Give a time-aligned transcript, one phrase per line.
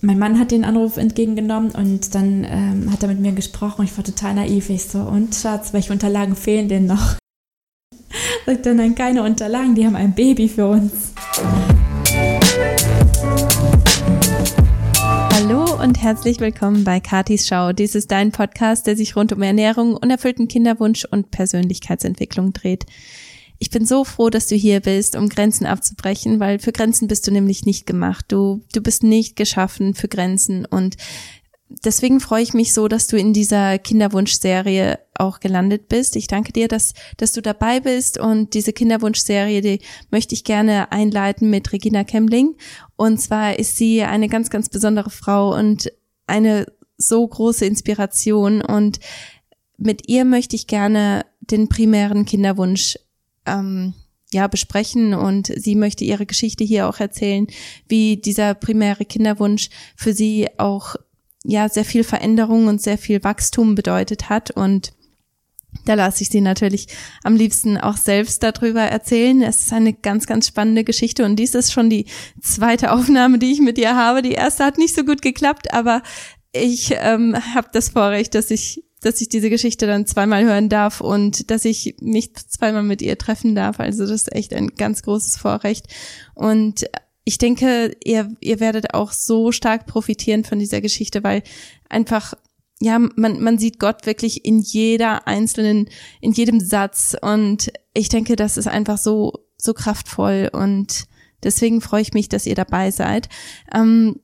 [0.00, 3.84] mein Mann hat den Anruf entgegengenommen und dann ähm, hat er mit mir gesprochen.
[3.84, 4.70] Ich war total naiv.
[4.70, 7.16] Ich so, und Schatz, welche Unterlagen fehlen denn noch?
[8.46, 10.92] Sagt er, nein, keine Unterlagen, die haben ein Baby für uns.
[15.32, 17.72] Hallo und herzlich willkommen bei Katis Schau.
[17.72, 22.86] Dies ist dein Podcast, der sich rund um Ernährung, unerfüllten Kinderwunsch und Persönlichkeitsentwicklung dreht.
[23.58, 27.26] Ich bin so froh, dass du hier bist, um Grenzen abzubrechen, weil für Grenzen bist
[27.26, 28.26] du nämlich nicht gemacht.
[28.28, 30.96] Du, du bist nicht geschaffen für Grenzen und
[31.84, 36.16] deswegen freue ich mich so, dass du in dieser Kinderwunschserie auch gelandet bist.
[36.16, 39.80] Ich danke dir, dass, dass du dabei bist und diese Kinderwunschserie, die
[40.10, 42.56] möchte ich gerne einleiten mit Regina Kemling.
[42.96, 45.92] Und zwar ist sie eine ganz, ganz besondere Frau und
[46.26, 46.66] eine
[46.96, 48.98] so große Inspiration und
[49.76, 52.98] mit ihr möchte ich gerne den primären Kinderwunsch
[53.48, 53.94] ähm,
[54.32, 57.46] ja, besprechen und sie möchte ihre Geschichte hier auch erzählen,
[57.88, 60.96] wie dieser primäre Kinderwunsch für sie auch
[61.44, 64.92] ja sehr viel Veränderung und sehr viel Wachstum bedeutet hat und
[65.84, 66.88] da lasse ich sie natürlich
[67.22, 69.42] am liebsten auch selbst darüber erzählen.
[69.42, 72.06] Es ist eine ganz, ganz spannende Geschichte und dies ist schon die
[72.40, 74.22] zweite Aufnahme, die ich mit ihr habe.
[74.22, 76.02] Die erste hat nicht so gut geklappt, aber
[76.52, 81.00] ich ähm, habe das Vorrecht, dass ich dass ich diese Geschichte dann zweimal hören darf
[81.00, 83.80] und dass ich mich zweimal mit ihr treffen darf.
[83.80, 85.86] Also das ist echt ein ganz großes Vorrecht.
[86.34, 86.86] Und
[87.24, 91.42] ich denke, ihr, ihr werdet auch so stark profitieren von dieser Geschichte, weil
[91.88, 92.34] einfach,
[92.80, 95.88] ja, man, man sieht Gott wirklich in jeder einzelnen,
[96.20, 97.16] in jedem Satz.
[97.20, 101.06] Und ich denke, das ist einfach so, so kraftvoll und
[101.42, 103.28] deswegen freue ich mich, dass ihr dabei seid.
[103.74, 104.20] Ähm,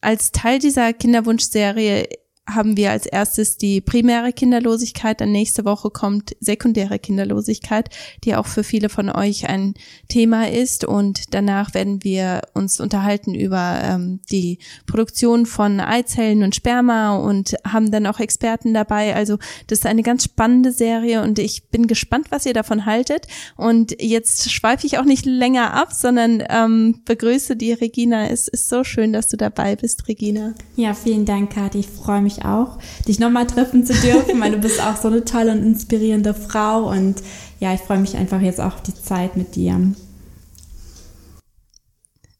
[0.00, 2.08] als Teil dieser Kinderwunschserie
[2.46, 7.88] haben wir als erstes die primäre Kinderlosigkeit, dann nächste Woche kommt sekundäre Kinderlosigkeit,
[8.24, 9.74] die auch für viele von euch ein
[10.08, 16.54] Thema ist und danach werden wir uns unterhalten über ähm, die Produktion von Eizellen und
[16.54, 19.14] Sperma und haben dann auch Experten dabei.
[19.14, 23.26] Also das ist eine ganz spannende Serie und ich bin gespannt, was ihr davon haltet.
[23.56, 28.28] Und jetzt schweife ich auch nicht länger ab, sondern ähm, begrüße die Regina.
[28.28, 30.54] Es ist so schön, dass du dabei bist, Regina.
[30.76, 31.78] Ja, vielen Dank, Kathi.
[31.78, 35.08] Ich freue mich mich auch, dich nochmal treffen zu dürfen, weil du bist auch so
[35.08, 37.22] eine tolle und inspirierende Frau und
[37.60, 39.92] ja, ich freue mich einfach jetzt auch auf die Zeit mit dir.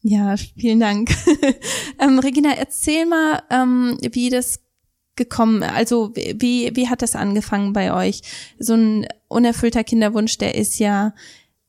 [0.03, 1.11] Ja, vielen Dank.
[1.99, 4.61] ähm, Regina, erzähl mal, ähm, wie das
[5.17, 8.21] gekommen, also wie, wie hat das angefangen bei euch?
[8.59, 11.15] So ein unerfüllter Kinderwunsch, der ist ja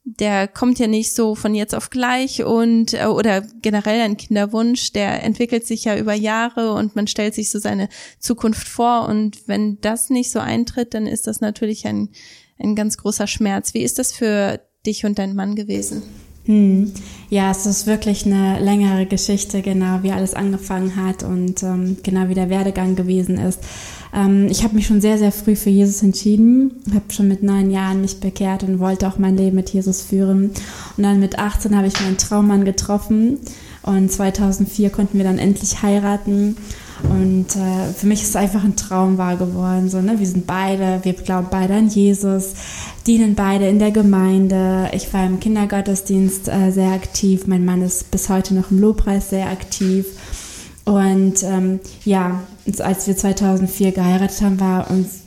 [0.06, 4.94] der kommt ja nicht so von jetzt auf gleich und äh, oder generell ein Kinderwunsch,
[4.94, 7.90] der entwickelt sich ja über Jahre und man stellt sich so seine
[8.20, 12.10] Zukunft vor und wenn das nicht so eintritt, dann ist das natürlich ein
[12.58, 13.74] ein ganz großer Schmerz.
[13.74, 16.04] Wie ist das für dich und deinen Mann gewesen?
[16.46, 16.92] Hm.
[17.30, 22.30] Ja, es ist wirklich eine längere Geschichte, genau wie alles angefangen hat und ähm, genau
[22.30, 23.60] wie der Werdegang gewesen ist.
[24.14, 27.72] Ähm, ich habe mich schon sehr, sehr früh für Jesus entschieden, habe schon mit neun
[27.72, 30.52] Jahren mich bekehrt und wollte auch mein Leben mit Jesus führen.
[30.98, 33.40] Und dann mit 18 habe ich meinen Traummann getroffen
[33.82, 36.58] und 2004 konnten wir dann endlich heiraten.
[37.04, 39.90] Und äh, für mich ist es einfach ein Traum wahr geworden.
[39.90, 40.18] So, ne?
[40.20, 42.54] Wir sind beide, wir glauben beide an Jesus,
[43.06, 44.90] dienen beide in der Gemeinde.
[44.94, 47.48] Ich war im Kindergottesdienst äh, sehr aktiv.
[47.48, 50.06] Mein Mann ist bis heute noch im Lobpreis sehr aktiv.
[50.86, 52.42] Und ähm, ja,
[52.80, 55.26] als wir 2004 geheiratet haben, war uns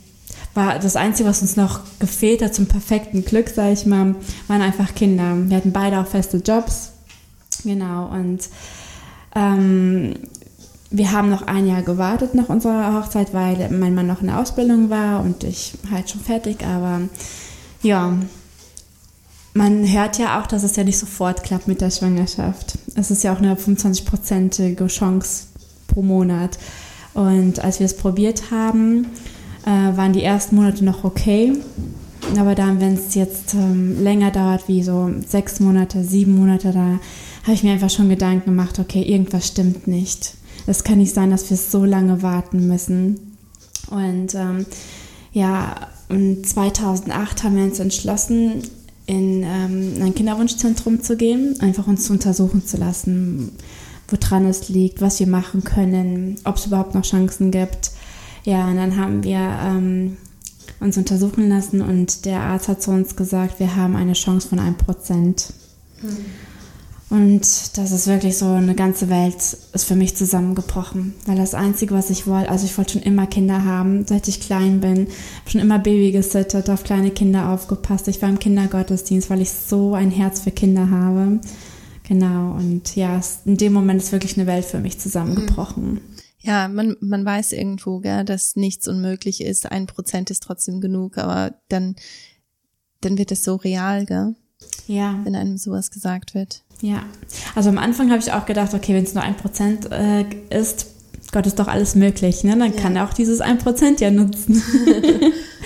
[0.55, 4.15] war das Einzige, was uns noch gefehlt hat zum perfekten Glück, sage ich mal,
[4.47, 5.35] waren einfach Kinder.
[5.47, 6.91] Wir hatten beide auch feste Jobs.
[7.63, 8.07] Genau.
[8.07, 8.49] Und
[9.35, 10.15] ähm,
[10.91, 14.39] wir haben noch ein Jahr gewartet nach unserer Hochzeit, weil mein Mann noch in der
[14.39, 16.65] Ausbildung war und ich halt schon fertig.
[16.65, 17.01] Aber
[17.83, 18.17] ja,
[19.53, 22.77] man hört ja auch, dass es ja nicht sofort klappt mit der Schwangerschaft.
[22.95, 25.47] Es ist ja auch eine 25-prozentige Chance
[25.87, 26.57] pro Monat.
[27.13, 29.07] Und als wir es probiert haben,
[29.65, 31.53] äh, waren die ersten Monate noch okay.
[32.37, 36.99] Aber dann, wenn es jetzt ähm, länger dauert, wie so sechs Monate, sieben Monate, da
[37.43, 40.33] habe ich mir einfach schon Gedanken gemacht, okay, irgendwas stimmt nicht.
[40.67, 43.37] Es kann nicht sein, dass wir so lange warten müssen.
[43.89, 44.65] Und ähm,
[45.31, 45.75] ja,
[46.09, 48.63] und 2008 haben wir uns entschlossen,
[49.05, 53.51] in ähm, ein Kinderwunschzentrum zu gehen, einfach uns untersuchen zu lassen,
[54.07, 57.91] woran es liegt, was wir machen können, ob es überhaupt noch Chancen gibt.
[58.43, 60.17] Ja, und dann haben wir ähm,
[60.79, 64.59] uns untersuchen lassen und der Arzt hat zu uns gesagt, wir haben eine Chance von
[64.59, 65.53] einem Prozent.
[66.01, 66.48] Mhm.
[67.09, 67.41] Und
[67.77, 71.15] das ist wirklich so, eine ganze Welt ist für mich zusammengebrochen.
[71.25, 74.39] Weil das Einzige, was ich wollte, also ich wollte schon immer Kinder haben, seit ich
[74.39, 75.07] klein bin.
[75.47, 78.07] schon immer Baby gesittet, auf kleine Kinder aufgepasst.
[78.07, 81.39] Ich war im Kindergottesdienst, weil ich so ein Herz für Kinder habe.
[82.07, 85.93] Genau, und ja, in dem Moment ist wirklich eine Welt für mich zusammengebrochen.
[85.93, 86.01] Mhm.
[86.41, 89.71] Ja, man, man weiß irgendwo, gell, dass nichts unmöglich ist.
[89.71, 91.95] Ein Prozent ist trotzdem genug, aber dann,
[93.01, 94.35] dann wird es so real, gell?
[94.87, 95.19] Ja.
[95.23, 96.61] Wenn einem sowas gesagt wird.
[96.81, 97.03] Ja.
[97.55, 100.87] Also am Anfang habe ich auch gedacht, okay, wenn es nur ein Prozent äh, ist,
[101.31, 102.57] Gott ist doch alles möglich, ne?
[102.57, 102.81] Dann ja.
[102.81, 104.63] kann er auch dieses ein Prozent ja nutzen.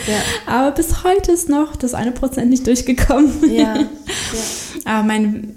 [0.08, 0.22] ja.
[0.46, 3.32] Aber bis heute ist noch das eine Prozent nicht durchgekommen.
[3.50, 3.78] Ja.
[3.78, 3.88] ja.
[4.86, 5.56] Aber mein,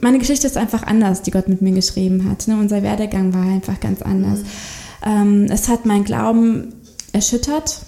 [0.00, 2.48] meine Geschichte ist einfach anders, die Gott mit mir geschrieben hat.
[2.48, 2.56] Ne?
[2.56, 4.40] Unser Werdegang war einfach ganz anders.
[4.40, 4.46] Mhm.
[5.06, 6.74] Ähm, es hat mein Glauben
[7.12, 7.80] erschüttert,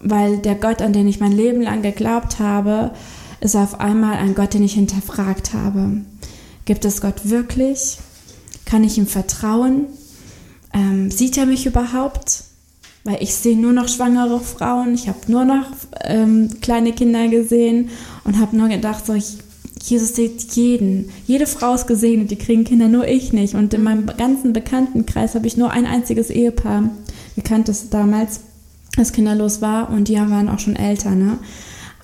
[0.00, 2.92] weil der Gott, an den ich mein Leben lang geglaubt habe,
[3.46, 6.02] ist auf einmal ein Gott, den ich hinterfragt habe.
[6.64, 7.98] Gibt es Gott wirklich?
[8.64, 9.86] Kann ich ihm vertrauen?
[10.74, 12.42] Ähm, sieht er mich überhaupt?
[13.04, 15.66] Weil ich sehe nur noch schwangere Frauen, ich habe nur noch
[16.02, 17.90] ähm, kleine Kinder gesehen
[18.24, 19.38] und habe nur gedacht, so, ich,
[19.80, 21.10] Jesus sieht jeden.
[21.28, 23.54] Jede Frau ist gesegnet, die kriegen Kinder, nur ich nicht.
[23.54, 26.90] Und in meinem ganzen Bekanntenkreis habe ich nur ein einziges Ehepaar
[27.36, 28.40] gekannt, das damals
[28.96, 31.10] das kinderlos war und die waren auch schon älter.
[31.10, 31.38] Ne?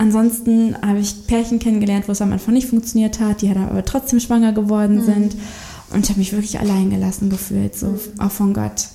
[0.03, 3.85] Ansonsten habe ich Pärchen kennengelernt, wo es am Anfang nicht funktioniert hat, die dann aber
[3.85, 5.05] trotzdem schwanger geworden mhm.
[5.05, 5.37] sind.
[5.93, 8.89] Und ich habe mich wirklich alleingelassen gefühlt, so auch von Gott.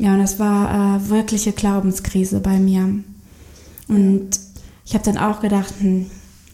[0.00, 2.98] Ja, und das war äh, wirkliche Glaubenskrise bei mir.
[3.86, 4.30] Und
[4.84, 6.06] ich habe dann auch gedacht, hm,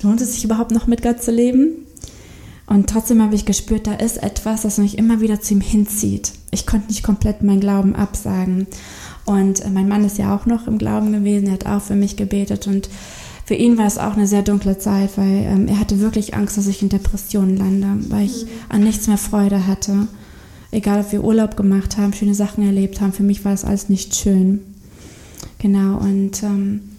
[0.02, 1.86] lohnt es sich überhaupt noch mit Gott zu leben?
[2.66, 6.32] Und trotzdem habe ich gespürt, da ist etwas, das mich immer wieder zu ihm hinzieht.
[6.50, 8.66] Ich konnte nicht komplett meinen Glauben absagen.
[9.24, 11.96] Und äh, mein Mann ist ja auch noch im Glauben gewesen, er hat auch für
[11.96, 12.66] mich gebetet.
[12.66, 12.90] Und
[13.50, 16.56] für ihn war es auch eine sehr dunkle Zeit, weil ähm, er hatte wirklich Angst,
[16.56, 18.50] dass ich in Depressionen lande, weil ich mhm.
[18.68, 20.06] an nichts mehr Freude hatte.
[20.70, 23.88] Egal, ob wir Urlaub gemacht haben, schöne Sachen erlebt haben, für mich war das alles
[23.88, 24.60] nicht schön.
[25.58, 26.90] Genau, und ähm,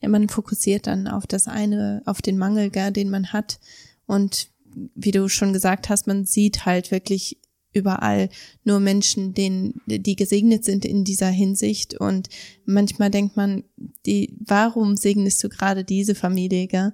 [0.00, 3.60] ja, man fokussiert dann auf das eine, auf den Mangel, gell, den man hat.
[4.06, 4.48] Und
[4.94, 7.36] wie du schon gesagt hast, man sieht halt wirklich
[7.72, 8.28] überall
[8.64, 11.94] nur Menschen, denen, die gesegnet sind in dieser Hinsicht.
[11.98, 12.28] Und
[12.64, 13.64] manchmal denkt man,
[14.06, 16.66] die, warum segnest du gerade diese Familie?
[16.66, 16.92] Gell?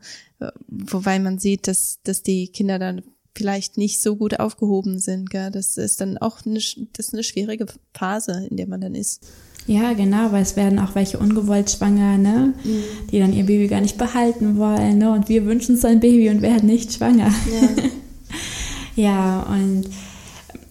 [0.68, 3.02] Wobei man sieht, dass, dass die Kinder dann
[3.36, 5.30] vielleicht nicht so gut aufgehoben sind.
[5.30, 5.50] Gell?
[5.50, 6.60] Das ist dann auch eine,
[6.92, 9.26] das ist eine schwierige Phase, in der man dann ist.
[9.66, 12.52] Ja, genau, weil es werden auch welche ungewollt schwanger, ne?
[12.64, 12.82] Mhm.
[13.10, 15.10] Die dann ihr Baby gar nicht behalten wollen, ne?
[15.10, 17.32] Und wir wünschen uns ein Baby und werden nicht schwanger.
[17.50, 17.82] Ja,
[19.02, 19.88] ja und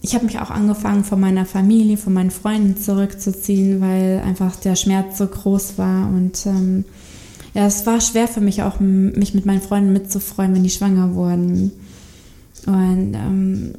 [0.04, 4.76] ich habe mich auch angefangen, von meiner Familie, von meinen Freunden zurückzuziehen, weil einfach der
[4.76, 6.08] Schmerz so groß war.
[6.08, 6.84] Und ähm,
[7.54, 11.14] ja, es war schwer für mich auch, mich mit meinen Freunden mitzufreuen, wenn die schwanger
[11.14, 11.72] wurden.
[12.66, 13.74] Und ähm,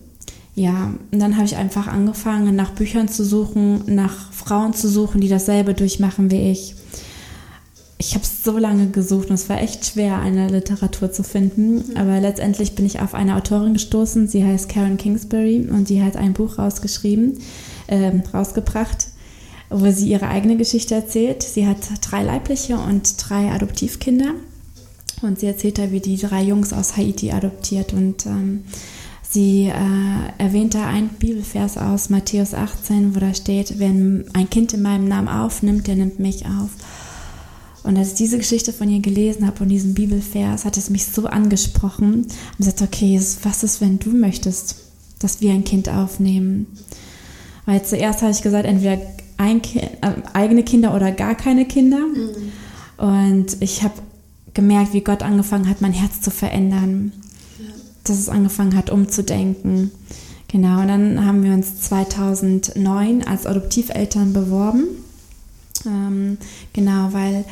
[0.55, 5.21] ja, und dann habe ich einfach angefangen, nach Büchern zu suchen, nach Frauen zu suchen,
[5.21, 6.73] die dasselbe durchmachen wie ich.
[7.97, 11.75] Ich habe so lange gesucht und es war echt schwer, eine Literatur zu finden.
[11.75, 11.97] Mhm.
[11.97, 14.27] Aber letztendlich bin ich auf eine Autorin gestoßen.
[14.27, 17.39] Sie heißt Karen Kingsbury und sie hat ein Buch rausgeschrieben,
[17.87, 19.07] äh, rausgebracht,
[19.69, 21.41] wo sie ihre eigene Geschichte erzählt.
[21.43, 24.33] Sie hat drei leibliche und drei Adoptivkinder.
[25.21, 28.63] Und sie erzählt da, wie die drei Jungs aus Haiti adoptiert und ähm,
[29.35, 34.71] Sie äh, erwähnt da einen Bibelvers aus Matthäus 18, wo da steht, wenn ein Kind
[34.73, 36.69] in meinem Namen aufnimmt, der nimmt mich auf.
[37.85, 41.05] Und als ich diese Geschichte von ihr gelesen habe und diesen Bibelvers, hat es mich
[41.05, 44.77] so angesprochen und gesagt, okay, was ist, wenn du möchtest,
[45.19, 46.67] dass wir ein Kind aufnehmen?
[47.65, 49.01] Weil zuerst habe ich gesagt, entweder
[49.37, 49.89] kind, äh,
[50.33, 51.99] eigene Kinder oder gar keine Kinder.
[51.99, 53.05] Mhm.
[53.05, 53.95] Und ich habe
[54.53, 57.11] gemerkt, wie Gott angefangen hat, mein Herz zu verändern
[58.05, 59.91] dass es angefangen hat, umzudenken.
[60.47, 64.85] Genau, und dann haben wir uns 2009 als Adoptiveltern beworben.
[65.85, 66.37] Ähm,
[66.71, 67.43] genau, weil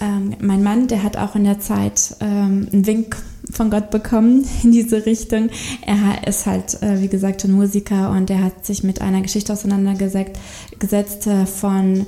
[0.00, 3.16] ähm, mein Mann, der hat auch in der Zeit ähm, einen Wink
[3.50, 5.50] von Gott bekommen in diese Richtung.
[5.86, 9.52] Er ist halt, äh, wie gesagt, ein Musiker und er hat sich mit einer Geschichte
[9.52, 12.06] auseinandergesetzt äh, von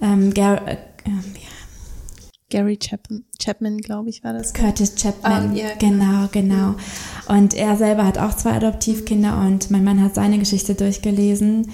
[0.00, 0.76] ähm, Gar äh,
[2.50, 4.52] Gary Chapman, Chapman glaube ich, war das.
[4.52, 6.74] Curtis Chapman, ah, ja, genau, genau.
[7.28, 11.70] Und er selber hat auch zwei Adoptivkinder und mein Mann hat seine Geschichte durchgelesen.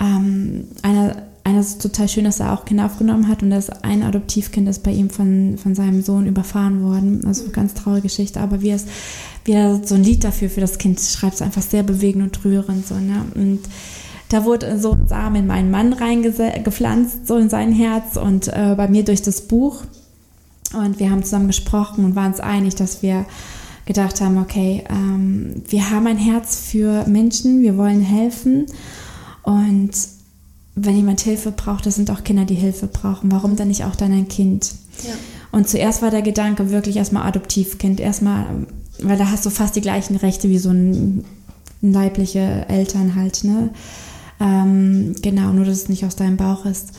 [0.00, 4.68] Ähm, einer, einer total schön, dass er auch Kinder aufgenommen hat und das ein Adoptivkind
[4.68, 7.24] ist bei ihm von, von seinem Sohn überfahren worden.
[7.26, 8.86] Also ganz traurige Geschichte, aber wie es
[9.44, 12.44] wie er so ein Lied dafür für das Kind schreibt, ist einfach sehr bewegend und
[12.44, 13.24] rührend so, ne?
[13.34, 13.60] Und
[14.28, 18.74] da wurde so ein Samen in meinen Mann reingepflanzt, so in sein Herz und äh,
[18.76, 19.82] bei mir durch das Buch
[20.74, 23.26] und wir haben zusammen gesprochen und waren uns einig, dass wir
[23.84, 28.66] gedacht haben, okay, ähm, wir haben ein Herz für Menschen, wir wollen helfen.
[29.42, 29.90] Und
[30.74, 33.30] wenn jemand Hilfe braucht, das sind auch Kinder, die Hilfe brauchen.
[33.30, 34.72] Warum dann nicht auch dann ein Kind?
[35.04, 35.12] Ja.
[35.50, 38.00] Und zuerst war der Gedanke wirklich erstmal Adoptivkind.
[38.00, 38.46] Erstmal
[39.02, 41.24] weil da hast du fast die gleichen Rechte wie so ein
[41.80, 43.70] leibliche Eltern halt, ne?
[44.40, 46.92] Ähm, genau, nur dass es nicht aus deinem Bauch ist.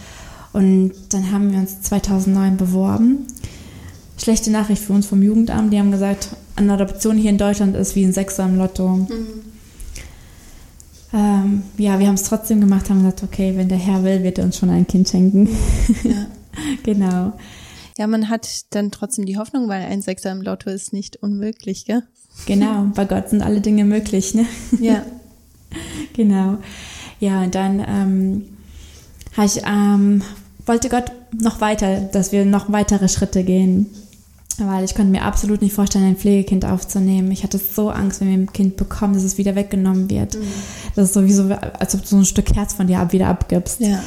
[0.51, 3.25] Und dann haben wir uns 2009 beworben.
[4.17, 5.73] Schlechte Nachricht für uns vom Jugendamt.
[5.73, 8.87] Die haben gesagt, eine Adoption hier in Deutschland ist wie ein Sechser im Lotto.
[8.87, 9.07] Mhm.
[11.13, 14.39] Ähm, ja, wir haben es trotzdem gemacht, haben gesagt, okay, wenn der Herr will, wird
[14.39, 15.47] er uns schon ein Kind schenken.
[16.03, 16.25] Ja.
[16.83, 17.33] genau.
[17.97, 21.85] Ja, man hat dann trotzdem die Hoffnung, weil ein Sechser im Lotto ist nicht unmöglich,
[21.85, 22.03] gell?
[22.47, 24.45] Genau, bei Gott sind alle Dinge möglich, ne?
[24.79, 25.05] Ja.
[26.13, 26.57] genau.
[27.19, 28.45] Ja, und dann ähm,
[29.43, 30.23] ich, ähm,
[30.65, 33.87] wollte Gott noch weiter, dass wir noch weitere Schritte gehen.
[34.59, 37.31] Weil ich konnte mir absolut nicht vorstellen, ein Pflegekind aufzunehmen.
[37.31, 40.35] Ich hatte so Angst, wenn wir ein Kind bekommen, dass es wieder weggenommen wird.
[40.35, 40.43] Mhm.
[40.95, 43.79] Das ist sowieso, als ob du so ein Stück Herz von dir ab, wieder abgibst.
[43.79, 43.99] Ja.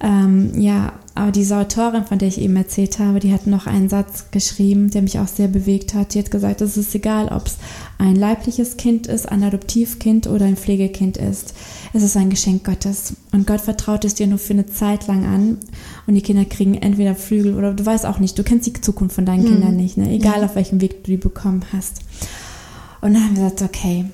[0.00, 3.88] Ähm, ja, aber diese Autorin, von der ich eben erzählt habe, die hat noch einen
[3.88, 6.14] Satz geschrieben, der mich auch sehr bewegt hat.
[6.14, 7.56] Die hat gesagt, es ist egal, ob es
[7.98, 11.54] ein leibliches Kind ist, ein Adoptivkind oder ein Pflegekind ist.
[11.92, 13.14] Es ist ein Geschenk Gottes.
[13.32, 15.58] Und Gott vertraut es dir nur für eine Zeit lang an.
[16.06, 19.16] Und die Kinder kriegen entweder Flügel oder du weißt auch nicht, du kennst die Zukunft
[19.16, 19.48] von deinen mhm.
[19.48, 20.12] Kindern nicht, ne?
[20.12, 21.98] egal auf welchem Weg du die bekommen hast.
[23.00, 24.04] Und dann haben wir gesagt, okay,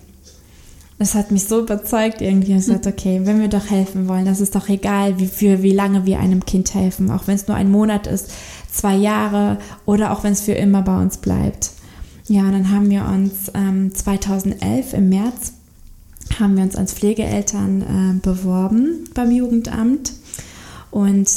[0.99, 2.53] das hat mich so überzeugt irgendwie.
[2.53, 5.73] Ich gesagt, okay, wenn wir doch helfen wollen, das ist doch egal, wie, für wie
[5.73, 7.11] lange wir einem Kind helfen.
[7.11, 8.31] Auch wenn es nur ein Monat ist,
[8.71, 11.71] zwei Jahre oder auch wenn es für immer bei uns bleibt.
[12.27, 15.53] Ja, und dann haben wir uns ähm, 2011 im März
[16.41, 20.13] haben wir uns als Pflegeeltern äh, beworben beim Jugendamt
[20.91, 21.29] und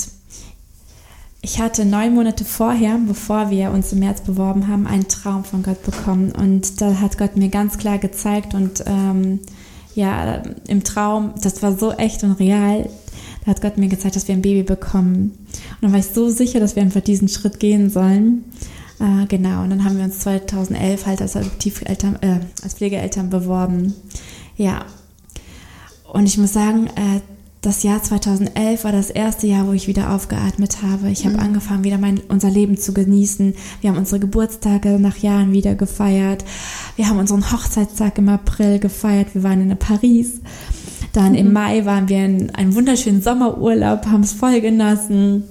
[1.47, 5.63] ich hatte neun Monate vorher, bevor wir uns im März beworben haben, einen Traum von
[5.63, 6.33] Gott bekommen.
[6.33, 9.39] Und da hat Gott mir ganz klar gezeigt und ähm,
[9.95, 12.89] ja, im Traum, das war so echt und real,
[13.45, 15.37] da hat Gott mir gezeigt, dass wir ein Baby bekommen.
[15.47, 18.43] Und dann war ich so sicher, dass wir einfach diesen Schritt gehen sollen.
[18.99, 23.93] Äh, genau, und dann haben wir uns 2011 halt als Adoptiveltern, äh, als Pflegeeltern beworben.
[24.57, 24.85] Ja.
[26.11, 27.21] Und ich muss sagen, äh,
[27.61, 31.09] das Jahr 2011 war das erste Jahr, wo ich wieder aufgeatmet habe.
[31.09, 31.41] Ich habe mhm.
[31.41, 33.55] angefangen, wieder mein, unser Leben zu genießen.
[33.81, 36.45] Wir haben unsere Geburtstage nach Jahren wieder gefeiert.
[36.95, 39.33] Wir haben unseren Hochzeitstag im April gefeiert.
[39.33, 40.39] Wir waren in Paris.
[41.13, 41.37] Dann mhm.
[41.37, 45.43] im Mai waren wir in einem wunderschönen Sommerurlaub, haben es voll genossen.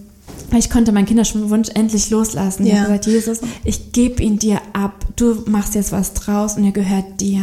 [0.56, 2.66] Ich konnte meinen Kinderwunsch endlich loslassen.
[2.66, 2.72] Ja.
[2.72, 5.04] Ich habe gesagt, Jesus, ich gebe ihn dir ab.
[5.16, 7.42] Du machst jetzt was draus und er gehört dir.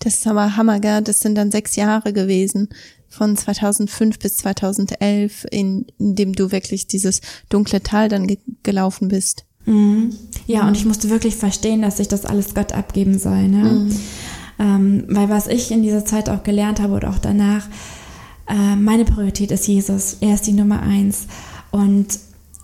[0.00, 1.00] Das ist aber Hammer, gell?
[1.02, 2.68] Das sind dann sechs Jahre gewesen
[3.10, 9.08] von 2005 bis 2011, in, in dem du wirklich dieses dunkle Tal dann ge gelaufen
[9.08, 9.44] bist.
[9.66, 10.14] Mhm.
[10.46, 13.48] Ja, und ich musste wirklich verstehen, dass ich das alles Gott abgeben soll.
[13.48, 13.64] Ne?
[13.64, 13.96] Mhm.
[14.58, 17.66] Ähm, weil was ich in dieser Zeit auch gelernt habe oder auch danach,
[18.48, 20.18] äh, meine Priorität ist Jesus.
[20.20, 21.26] Er ist die Nummer eins.
[21.70, 22.18] Und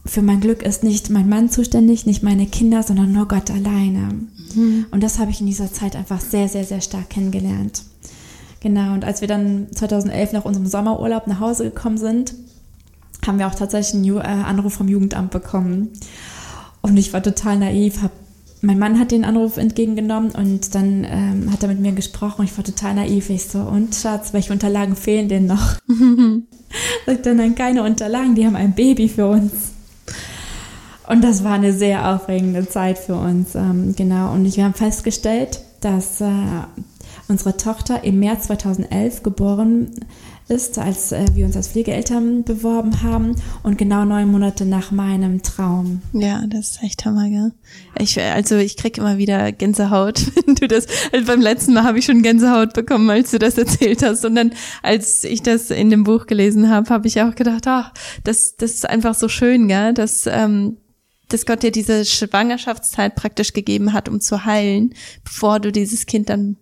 [0.04, 4.08] für mein Glück ist nicht mein Mann zuständig, nicht meine Kinder, sondern nur Gott alleine.
[4.54, 4.86] Mhm.
[4.90, 7.82] Und das habe ich in dieser Zeit einfach sehr, sehr, sehr stark kennengelernt.
[8.60, 12.34] Genau, und als wir dann 2011 nach unserem Sommerurlaub nach Hause gekommen sind,
[13.26, 15.90] haben wir auch tatsächlich einen äh, Anruf vom Jugendamt bekommen.
[16.82, 18.12] Und ich war total naiv, hab,
[18.62, 22.44] mein Mann hat den Anruf entgegengenommen und dann ähm, hat er mit mir gesprochen.
[22.44, 23.30] Ich war total naiv.
[23.30, 25.76] Ich so, und Schatz, welche Unterlagen fehlen denn noch?
[27.06, 29.52] Sagt dann, nein, keine Unterlagen, die haben ein Baby für uns.
[31.08, 34.32] Und das war eine sehr aufregende Zeit für uns, ähm, genau.
[34.32, 36.26] Und wir haben festgestellt, dass äh,
[37.28, 39.90] unsere Tochter im März 2011 geboren
[40.48, 45.42] ist, als äh, wir uns als Pflegeeltern beworben haben und genau neun Monate nach meinem
[45.42, 46.02] Traum.
[46.12, 47.52] Ja, das ist echt Hammer, gell?
[47.98, 51.98] Ich, also ich krieg immer wieder Gänsehaut, wenn du das, also beim letzten Mal habe
[51.98, 54.52] ich schon Gänsehaut bekommen, als du das erzählt hast und dann,
[54.82, 57.92] als ich das in dem Buch gelesen habe, habe ich auch gedacht, ach,
[58.22, 60.76] das, das ist einfach so schön, gell, dass, ähm,
[61.28, 66.28] dass Gott dir diese Schwangerschaftszeit praktisch gegeben hat, um zu heilen, bevor du dieses Kind
[66.28, 66.56] dann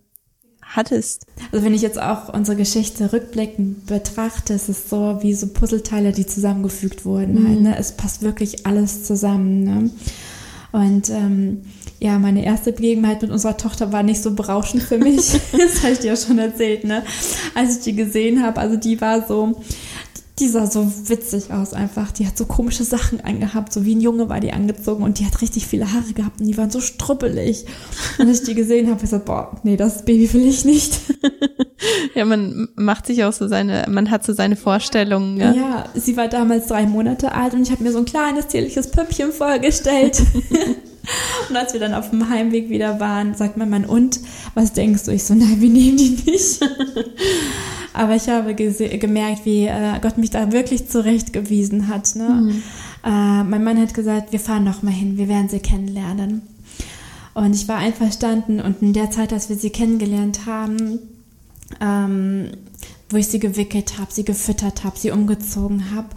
[0.65, 1.25] hattest.
[1.51, 6.11] Also wenn ich jetzt auch unsere Geschichte rückblickend betrachte, ist es so wie so Puzzleteile,
[6.11, 7.41] die zusammengefügt wurden.
[7.41, 7.47] Mhm.
[7.47, 7.77] Halt, ne?
[7.77, 9.63] Es passt wirklich alles zusammen.
[9.63, 9.89] Ne?
[10.71, 11.61] Und ähm,
[11.99, 15.15] ja, meine erste Begebenheit mit unserer Tochter war nicht so berauschend für mich.
[15.51, 17.03] das habe ich dir ja schon erzählt, ne?
[17.53, 19.61] Als ich die gesehen habe, also die war so,
[20.39, 22.11] die sah so witzig aus einfach.
[22.11, 25.25] Die hat so komische Sachen angehabt, so wie ein Junge war die angezogen und die
[25.25, 27.65] hat richtig viele Haare gehabt und die waren so struppelig.
[28.17, 30.99] Und als ich die gesehen habe, ich so, boah, nee, das Baby will ich nicht.
[32.15, 35.37] ja, man macht sich auch so seine, man hat so seine Vorstellungen.
[35.37, 38.49] Ja, ja sie war damals drei Monate alt und ich habe mir so ein kleines,
[38.49, 40.21] zierliches Püppchen vorgestellt.
[41.49, 44.19] Und als wir dann auf dem Heimweg wieder waren, sagt mein Mann, und
[44.55, 45.11] was denkst du?
[45.11, 46.59] Ich so, nein, wir nehmen die nicht.
[47.95, 52.15] Aber ich habe gemerkt, wie äh, Gott mich da wirklich zurechtgewiesen hat.
[52.15, 52.29] Ne?
[52.29, 52.63] Mhm.
[53.05, 56.41] Äh, mein Mann hat gesagt, wir fahren noch mal hin, wir werden sie kennenlernen.
[57.33, 60.99] Und ich war einverstanden und in der Zeit, als wir sie kennengelernt haben,
[61.79, 62.51] ähm,
[63.09, 66.09] wo ich sie gewickelt habe, sie gefüttert habe, sie umgezogen habe,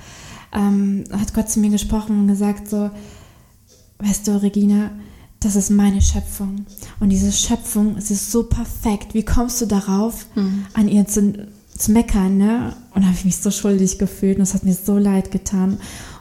[0.53, 2.91] ähm, hat Gott zu mir gesprochen und gesagt so,
[3.99, 4.91] weißt du, Regina,
[5.41, 6.67] das ist meine Schöpfung.
[6.99, 9.15] Und diese Schöpfung, es ist so perfekt.
[9.15, 10.67] Wie kommst du darauf, mhm.
[10.75, 11.47] an ihr zu,
[11.79, 12.75] zu meckern, ne?
[12.95, 15.79] Und habe ich mich so schuldig gefühlt und es hat mir so leid getan.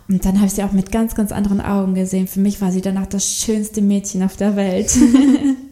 [0.08, 2.28] Und dann habe ich sie auch mit ganz, ganz anderen Augen gesehen.
[2.28, 4.96] Für mich war sie danach das schönste Mädchen auf der Welt.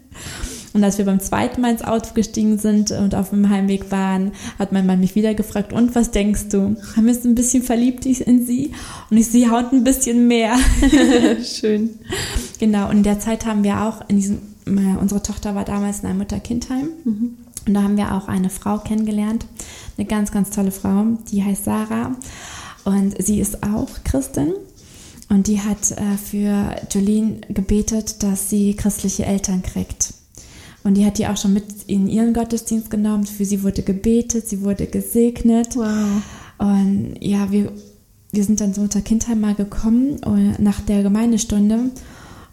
[0.74, 4.32] und als wir beim zweiten Mal ins Auto gestiegen sind und auf dem Heimweg waren,
[4.58, 6.76] hat mein Mann mich wieder gefragt, und was denkst du?
[6.96, 8.72] Haben wir uns ein bisschen verliebt in sie?
[9.10, 10.56] Und ich, sie haut ein bisschen mehr.
[11.42, 11.90] Schön.
[12.58, 14.38] Genau, und in der Zeit haben wir auch in diesem,
[15.00, 16.88] unsere Tochter war damals in einem Mutter-Kind-Heim.
[17.04, 17.36] Mhm.
[17.66, 19.46] Und da haben wir auch eine Frau kennengelernt,
[19.98, 22.16] eine ganz, ganz tolle Frau, die heißt Sarah.
[22.84, 24.52] Und sie ist auch Christin.
[25.28, 30.14] Und die hat äh, für Jolene gebetet, dass sie christliche Eltern kriegt.
[30.84, 33.24] Und die hat die auch schon mit in ihren Gottesdienst genommen.
[33.24, 35.74] Für sie wurde gebetet, sie wurde gesegnet.
[35.74, 36.22] Wow.
[36.58, 37.72] Und ja, wir,
[38.30, 40.20] wir sind dann so unter Kindheim mal gekommen
[40.58, 41.90] nach der Gemeindestunde.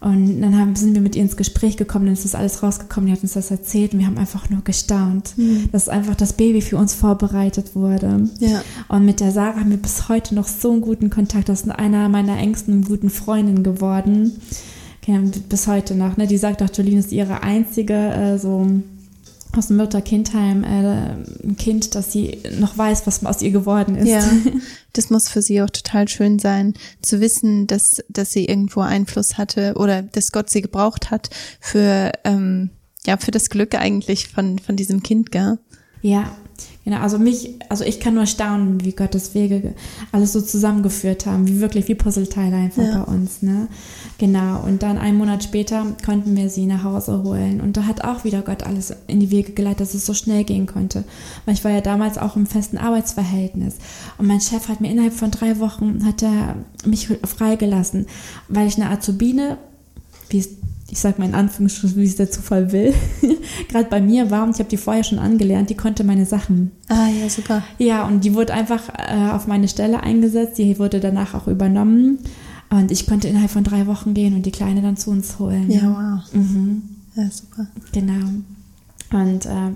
[0.04, 3.06] Und dann haben, sind wir mit ihr ins Gespräch gekommen, dann ist das alles rausgekommen,
[3.06, 5.70] die hat uns das erzählt und wir haben einfach nur gestaunt, mhm.
[5.72, 8.28] dass einfach das Baby für uns vorbereitet wurde.
[8.38, 8.62] Ja.
[8.88, 11.48] Und mit der Sarah haben wir bis heute noch so einen guten Kontakt.
[11.48, 14.32] Das ist einer meiner engsten guten Freundinnen geworden.
[15.00, 15.18] Okay,
[15.48, 16.18] bis heute noch.
[16.18, 16.26] Ne?
[16.26, 18.66] Die sagt auch, Jolene ist ihre einzige äh, so
[19.56, 24.08] aus dem Mutter-Kindheim äh, ein Kind, dass sie noch weiß, was aus ihr geworden ist.
[24.08, 24.22] Ja,
[24.92, 29.38] das muss für sie auch total schön sein, zu wissen, dass, dass sie irgendwo Einfluss
[29.38, 31.30] hatte oder dass Gott sie gebraucht hat
[31.60, 32.70] für, ähm,
[33.06, 35.58] ja, für das Glück eigentlich von, von diesem Kind, gell?
[36.04, 36.30] Ja,
[36.84, 39.72] Genau, also mich, also ich kann nur staunen, wie Gottes Wege
[40.12, 43.02] alles so zusammengeführt haben, wie wirklich wie Puzzleteile einfach ja.
[43.02, 43.68] bei uns, ne?
[44.18, 44.60] Genau.
[44.60, 47.62] Und dann einen Monat später konnten wir sie nach Hause holen.
[47.62, 50.44] Und da hat auch wieder Gott alles in die Wege geleitet, dass es so schnell
[50.44, 51.04] gehen konnte.
[51.46, 53.76] Weil ich war ja damals auch im festen Arbeitsverhältnis.
[54.18, 58.06] Und mein Chef hat mir innerhalb von drei Wochen hat er mich freigelassen,
[58.48, 59.56] weil ich eine Azubine,
[60.28, 60.50] wie es
[60.94, 62.94] ich sag mal in Anführungsstrichen, wie es der Zufall will,
[63.68, 66.70] gerade bei mir war und ich habe die vorher schon angelernt, die konnte meine Sachen.
[66.88, 67.64] Ah ja, super.
[67.78, 72.20] Ja, und die wurde einfach äh, auf meine Stelle eingesetzt, die wurde danach auch übernommen
[72.70, 75.68] und ich konnte innerhalb von drei Wochen gehen und die Kleine dann zu uns holen.
[75.68, 76.32] Ja, wow.
[76.32, 76.82] Mhm.
[77.16, 77.66] Ja, super.
[77.90, 78.28] Genau.
[79.10, 79.74] Und äh,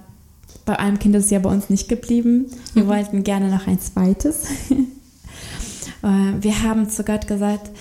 [0.66, 2.46] bei einem Kind ist es ja bei uns nicht geblieben.
[2.74, 2.88] Wir mhm.
[2.88, 4.44] wollten gerne noch ein zweites.
[4.70, 6.06] äh,
[6.40, 7.72] wir haben zu Gott gesagt,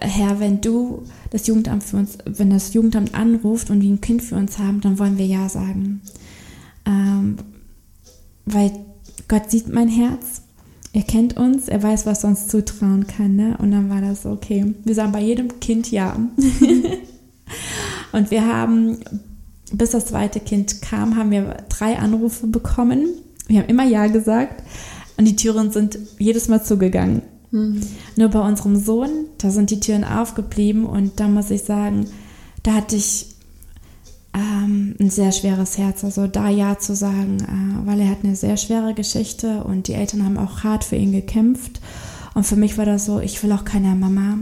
[0.00, 4.22] Herr, wenn du das Jugendamt für uns, wenn das Jugendamt anruft und die ein Kind
[4.22, 6.00] für uns haben, dann wollen wir Ja sagen.
[6.86, 7.36] Ähm,
[8.46, 8.72] weil
[9.28, 10.42] Gott sieht mein Herz,
[10.92, 13.34] er kennt uns, er weiß, was er uns zutrauen kann.
[13.34, 13.56] Ne?
[13.58, 14.74] Und dann war das okay.
[14.84, 16.14] Wir sagen bei jedem Kind Ja.
[18.12, 18.98] und wir haben,
[19.72, 23.08] bis das zweite Kind kam, haben wir drei Anrufe bekommen.
[23.48, 24.62] Wir haben immer Ja gesagt
[25.16, 27.22] und die Türen sind jedes Mal zugegangen.
[27.54, 27.80] Mhm.
[28.16, 32.06] Nur bei unserem Sohn, da sind die Türen aufgeblieben und da muss ich sagen,
[32.64, 33.26] da hatte ich
[34.34, 38.34] ähm, ein sehr schweres Herz, also da Ja zu sagen, äh, weil er hat eine
[38.34, 41.80] sehr schwere Geschichte und die Eltern haben auch hart für ihn gekämpft.
[42.34, 44.38] Und für mich war das so, ich will auch keiner Mama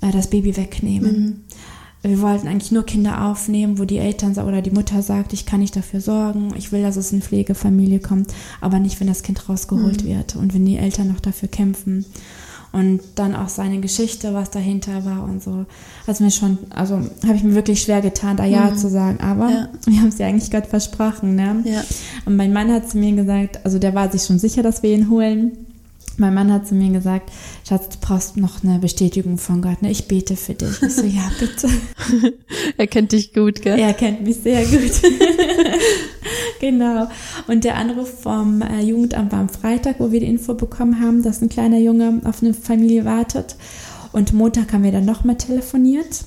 [0.00, 1.14] äh, das Baby wegnehmen.
[1.14, 1.40] Mhm.
[2.02, 5.60] Wir wollten eigentlich nur Kinder aufnehmen, wo die Eltern oder die Mutter sagt, ich kann
[5.60, 9.48] nicht dafür sorgen, ich will, dass es in Pflegefamilie kommt, aber nicht, wenn das Kind
[9.48, 10.08] rausgeholt mhm.
[10.08, 12.06] wird und wenn die Eltern noch dafür kämpfen
[12.72, 15.66] und dann auch seine Geschichte, was dahinter war und so.
[16.06, 18.76] Also mir schon, also habe ich mir wirklich schwer getan, da Ja mhm.
[18.76, 19.20] zu sagen.
[19.20, 19.68] Aber ja.
[19.86, 21.62] wir haben es ja eigentlich Gott versprochen, ne?
[21.64, 21.82] Ja.
[22.26, 24.94] Und mein Mann hat zu mir gesagt, also der war sich schon sicher, dass wir
[24.94, 25.52] ihn holen.
[26.16, 27.30] Mein Mann hat zu mir gesagt,
[27.66, 29.80] Schatz, du brauchst noch eine Bestätigung von Gott.
[29.80, 29.90] Ne?
[29.90, 30.82] Ich bete für dich.
[30.82, 31.68] Ich so, ja, bitte.
[32.76, 33.78] er kennt dich gut, gell?
[33.78, 34.92] Er kennt mich sehr gut.
[36.60, 37.08] genau.
[37.48, 41.22] Und der Anruf vom äh, Jugendamt war am Freitag, wo wir die Info bekommen haben,
[41.22, 43.56] dass ein kleiner Junge auf eine Familie wartet.
[44.12, 46.24] Und Montag haben wir dann nochmal telefoniert.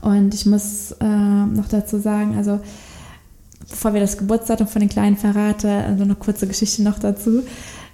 [0.00, 2.60] Und ich muss äh, noch dazu sagen, also
[3.68, 7.42] bevor wir das Geburtsdatum von den Kleinen verrate, also eine kurze Geschichte noch dazu.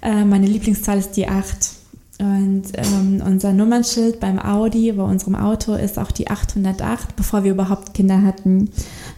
[0.03, 1.83] Äh, meine Lieblingszahl ist die 8.
[2.19, 7.51] Und ähm, unser Nummernschild beim Audi, bei unserem Auto, ist auch die 808, bevor wir
[7.53, 8.71] überhaupt Kinder hatten.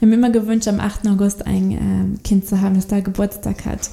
[0.04, 1.06] Wir haben immer gewünscht, am 8.
[1.08, 3.88] August ein äh, Kind zu haben, das da Geburtstag hat,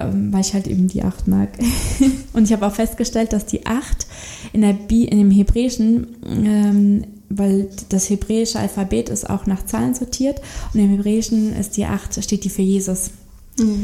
[0.00, 1.50] ähm, weil ich halt eben die 8 mag.
[2.32, 4.06] und ich habe auch festgestellt, dass die 8
[4.54, 9.92] in, der Bi in dem Hebräischen, ähm, weil das hebräische Alphabet ist auch nach Zahlen
[9.92, 10.40] sortiert
[10.72, 13.10] und im Hebräischen ist die 8, steht die für Jesus.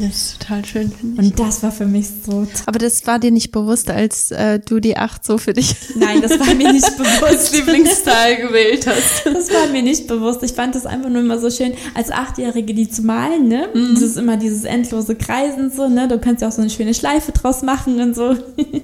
[0.01, 1.31] Das ist total schön, finde ich.
[1.31, 2.47] Und das war für mich so.
[2.65, 5.75] Aber das war dir nicht bewusst, als äh, du die acht so für dich.
[5.95, 7.53] Nein, das war mir nicht bewusst.
[7.53, 9.25] Lieblingsteil gewählt hast.
[9.25, 10.43] Das war mir nicht bewusst.
[10.43, 13.69] Ich fand das einfach nur immer so schön, als Achtjährige die zu malen, ne?
[13.73, 13.93] Mhm.
[13.93, 16.07] Das ist immer dieses endlose Kreisen so, ne?
[16.07, 18.35] Du kannst ja auch so eine schöne Schleife draus machen und so.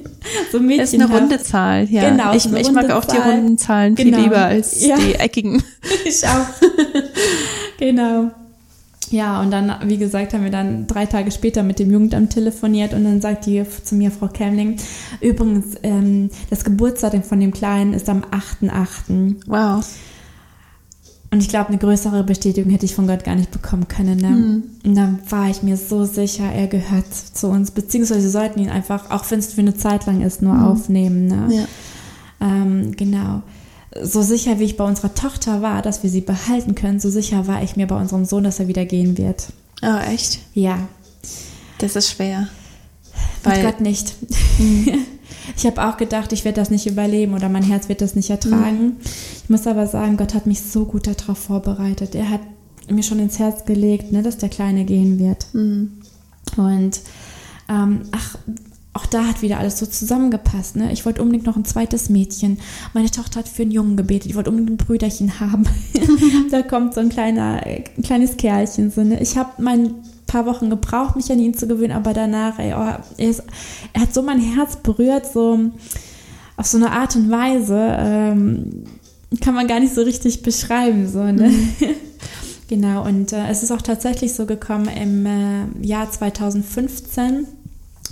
[0.52, 0.84] so Mädchen.
[0.84, 2.10] Ist eine runde Zahl, ja.
[2.10, 2.36] Genau.
[2.36, 4.24] Ich, ich mag auch die runden Zahlen viel genau.
[4.24, 4.98] lieber als ja.
[4.98, 5.64] die eckigen.
[6.06, 6.48] ich auch.
[7.78, 8.32] genau.
[9.12, 12.94] Ja, und dann, wie gesagt, haben wir dann drei Tage später mit dem Jugendamt telefoniert
[12.94, 14.78] und dann sagt die zu mir, Frau Kemling,
[15.22, 19.36] übrigens, ähm, das Geburtsdatum von dem Kleinen ist am 8.8.
[19.48, 19.86] Wow.
[21.32, 24.18] Und ich glaube, eine größere Bestätigung hätte ich von Gott gar nicht bekommen können.
[24.18, 24.30] Ne?
[24.30, 24.64] Mhm.
[24.86, 28.70] Und dann war ich mir so sicher, er gehört zu uns, beziehungsweise wir sollten ihn
[28.70, 30.64] einfach, auch wenn es für eine Zeit lang ist, nur mhm.
[30.64, 31.28] aufnehmen.
[31.28, 31.48] Ne?
[31.50, 31.66] Ja.
[32.40, 33.42] Ähm, genau
[34.02, 37.48] so sicher wie ich bei unserer Tochter war, dass wir sie behalten können, so sicher
[37.48, 39.48] war ich mir bei unserem Sohn, dass er wieder gehen wird.
[39.82, 40.40] Oh, echt?
[40.54, 40.88] Ja.
[41.78, 42.48] Das ist schwer.
[43.44, 44.16] Weil Mit Gott nicht.
[45.58, 48.30] Ich habe auch gedacht, ich werde das nicht überleben oder mein Herz wird das nicht
[48.30, 48.86] ertragen.
[48.86, 48.96] Mhm.
[49.44, 52.16] Ich muss aber sagen, Gott hat mich so gut darauf vorbereitet.
[52.16, 52.42] Er hat
[52.90, 55.48] mir schon ins Herz gelegt, ne, dass der Kleine gehen wird.
[55.54, 56.00] Mhm.
[56.58, 57.02] Und
[57.70, 58.38] ähm, ach,
[58.94, 60.76] auch da hat wieder alles so zusammengepasst.
[60.76, 60.94] Ne?
[60.94, 62.60] Ich wollte unbedingt noch ein zweites Mädchen.
[62.94, 64.28] Meine Tochter hat für einen Jungen gebetet.
[64.28, 65.64] Ich wollte unbedingt ein Brüderchen haben.
[66.52, 68.92] da kommt so ein kleiner, ein kleines Kerlchen.
[68.92, 69.20] So, ne?
[69.20, 69.96] Ich habe mein
[70.28, 73.44] paar Wochen gebraucht, mich an ihn zu gewöhnen, aber danach, ey, oh, er, ist,
[73.94, 75.60] er, hat so mein Herz berührt, so
[76.56, 78.84] auf so eine Art und Weise, ähm,
[79.42, 81.08] kann man gar nicht so richtig beschreiben.
[81.08, 81.50] So, ne?
[81.50, 81.88] Mhm.
[82.68, 87.48] genau, und äh, es ist auch tatsächlich so gekommen im äh, Jahr 2015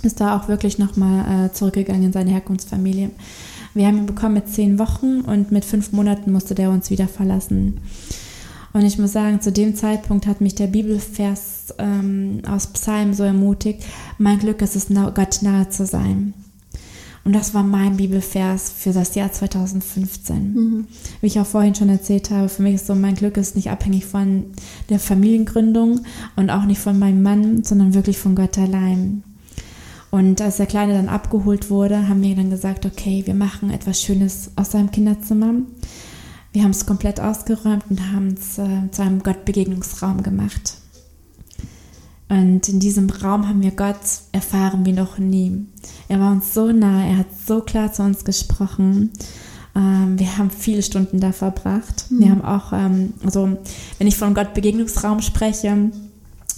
[0.04, 3.10] ist da auch wirklich nochmal äh, zurückgegangen in seine Herkunftsfamilie.
[3.74, 7.08] Wir haben ihn bekommen mit zehn Wochen und mit fünf Monaten musste der uns wieder
[7.08, 7.80] verlassen.
[8.72, 13.22] Und ich muss sagen, zu dem Zeitpunkt hat mich der Bibelvers ähm, aus Psalm so
[13.22, 13.84] ermutigt,
[14.18, 16.34] mein Glück ist es, Gott nahe zu sein.
[17.24, 20.54] Und das war mein Bibelvers für das Jahr 2015.
[20.54, 20.86] Mhm.
[21.20, 23.70] Wie ich auch vorhin schon erzählt habe, für mich ist so, mein Glück ist nicht
[23.70, 24.46] abhängig von
[24.88, 26.00] der Familiengründung
[26.34, 29.22] und auch nicht von meinem Mann, sondern wirklich von Gott allein.
[30.12, 34.02] Und als der Kleine dann abgeholt wurde, haben wir dann gesagt, okay, wir machen etwas
[34.02, 35.54] Schönes aus seinem Kinderzimmer.
[36.52, 40.74] Wir haben es komplett ausgeräumt und haben es äh, zu einem Gottbegegnungsraum gemacht.
[42.28, 44.00] Und in diesem Raum haben wir Gott
[44.32, 45.64] erfahren wie noch nie.
[46.08, 49.12] Er war uns so nah, er hat so klar zu uns gesprochen.
[49.74, 52.10] Ähm, wir haben viele Stunden da verbracht.
[52.10, 52.20] Mhm.
[52.20, 53.56] Wir haben auch, ähm, also
[53.96, 55.90] wenn ich von Gott Begegnungsraum spreche,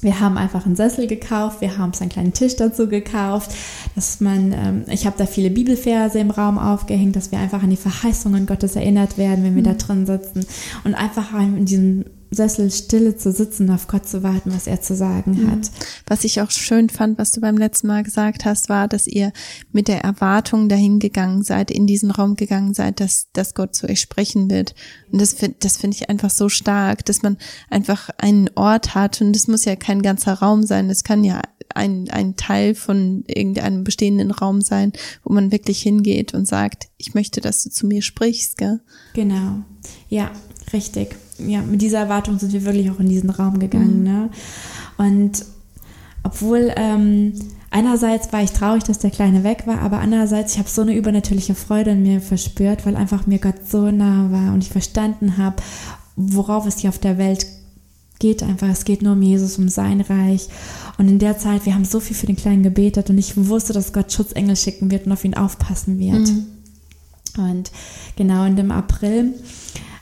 [0.04, 3.52] wir haben einfach einen Sessel gekauft, wir haben uns einen kleinen Tisch dazu gekauft,
[3.94, 7.70] dass man, ähm, ich habe da viele Bibelverse im Raum aufgehängt, dass wir einfach an
[7.70, 9.66] die Verheißungen Gottes erinnert werden, wenn wir mhm.
[9.66, 10.46] da drin sitzen
[10.84, 14.94] und einfach in diesem Sessel stille zu sitzen, auf Gott zu warten, was er zu
[14.94, 15.50] sagen mhm.
[15.50, 15.70] hat.
[16.06, 19.32] Was ich auch schön fand, was du beim letzten Mal gesagt hast, war, dass ihr
[19.72, 23.88] mit der Erwartung dahin gegangen seid, in diesen Raum gegangen seid, dass, dass Gott zu
[23.88, 24.74] euch sprechen wird.
[25.10, 27.36] Und das, das finde ich einfach so stark, dass man
[27.70, 31.40] einfach einen Ort hat und das muss ja kein ganzer Raum sein, das kann ja
[31.74, 34.92] ein, ein Teil von irgendeinem bestehenden Raum sein,
[35.24, 38.80] wo man wirklich hingeht und sagt, ich möchte, dass du zu mir sprichst, gell?
[39.14, 39.62] Genau.
[40.08, 40.30] Ja,
[40.72, 43.98] richtig ja, mit dieser Erwartung sind wir wirklich auch in diesen Raum gegangen.
[43.98, 44.04] Mhm.
[44.04, 44.30] Ne?
[44.96, 45.44] Und
[46.22, 47.34] obwohl ähm,
[47.70, 50.96] einerseits war ich traurig, dass der Kleine weg war, aber andererseits, ich habe so eine
[50.96, 55.36] übernatürliche Freude in mir verspürt, weil einfach mir Gott so nah war und ich verstanden
[55.36, 55.56] habe,
[56.16, 57.46] worauf es hier auf der Welt
[58.20, 58.68] geht einfach.
[58.68, 60.48] Es geht nur um Jesus, um sein Reich.
[60.98, 63.72] Und in der Zeit, wir haben so viel für den Kleinen gebetet und ich wusste,
[63.72, 66.28] dass Gott Schutzengel schicken wird und auf ihn aufpassen wird.
[66.28, 66.46] Mhm.
[67.36, 67.72] Und
[68.16, 69.34] genau in dem April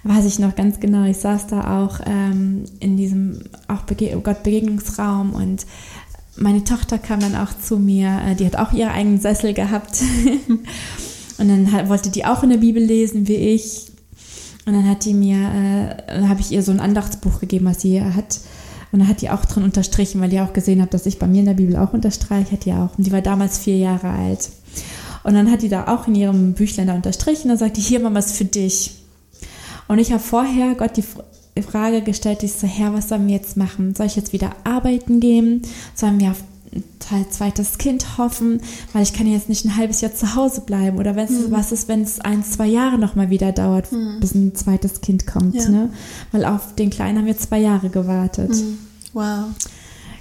[0.04, 5.32] weiß ich noch ganz genau, ich saß da auch ähm, in diesem auch Bege Gott-Begegnungsraum
[5.32, 5.66] und
[6.36, 10.02] meine Tochter kam dann auch zu mir, äh, die hat auch ihren eigenen Sessel gehabt.
[11.38, 13.92] und dann hat, wollte die auch in der Bibel lesen wie ich.
[14.64, 18.00] Und dann hat die mir, äh, habe ich ihr so ein Andachtsbuch gegeben, was sie
[18.00, 18.40] hat.
[18.92, 21.26] Und dann hat die auch drin unterstrichen, weil die auch gesehen hat, dass ich bei
[21.26, 22.96] mir in der Bibel auch unterstreiche, hat die auch.
[22.96, 24.50] Und die war damals vier Jahre alt.
[25.24, 28.00] Und dann hat die da auch in ihrem Büchlein da unterstrichen und dann sagte, hier
[28.00, 29.01] mal was für dich.
[29.92, 33.59] Und ich habe vorher Gott die Frage gestellt, ich so, Herr, was sollen wir jetzt
[33.59, 33.94] machen?
[33.94, 35.61] Soll ich jetzt wieder arbeiten gehen?
[35.94, 36.42] Sollen wir auf
[37.11, 38.62] ein zweites Kind hoffen?
[38.94, 40.96] Weil ich kann jetzt nicht ein halbes Jahr zu Hause bleiben.
[40.96, 41.50] Oder wenn mhm.
[41.50, 44.18] was ist, wenn es ein, zwei Jahre nochmal wieder dauert, mhm.
[44.18, 45.57] bis ein zweites Kind kommt.
[45.57, 45.68] Ja.
[45.68, 45.90] Ne?
[46.31, 48.48] Weil auf den Kleinen haben wir zwei Jahre gewartet.
[48.48, 48.78] Mhm.
[49.12, 49.44] Wow.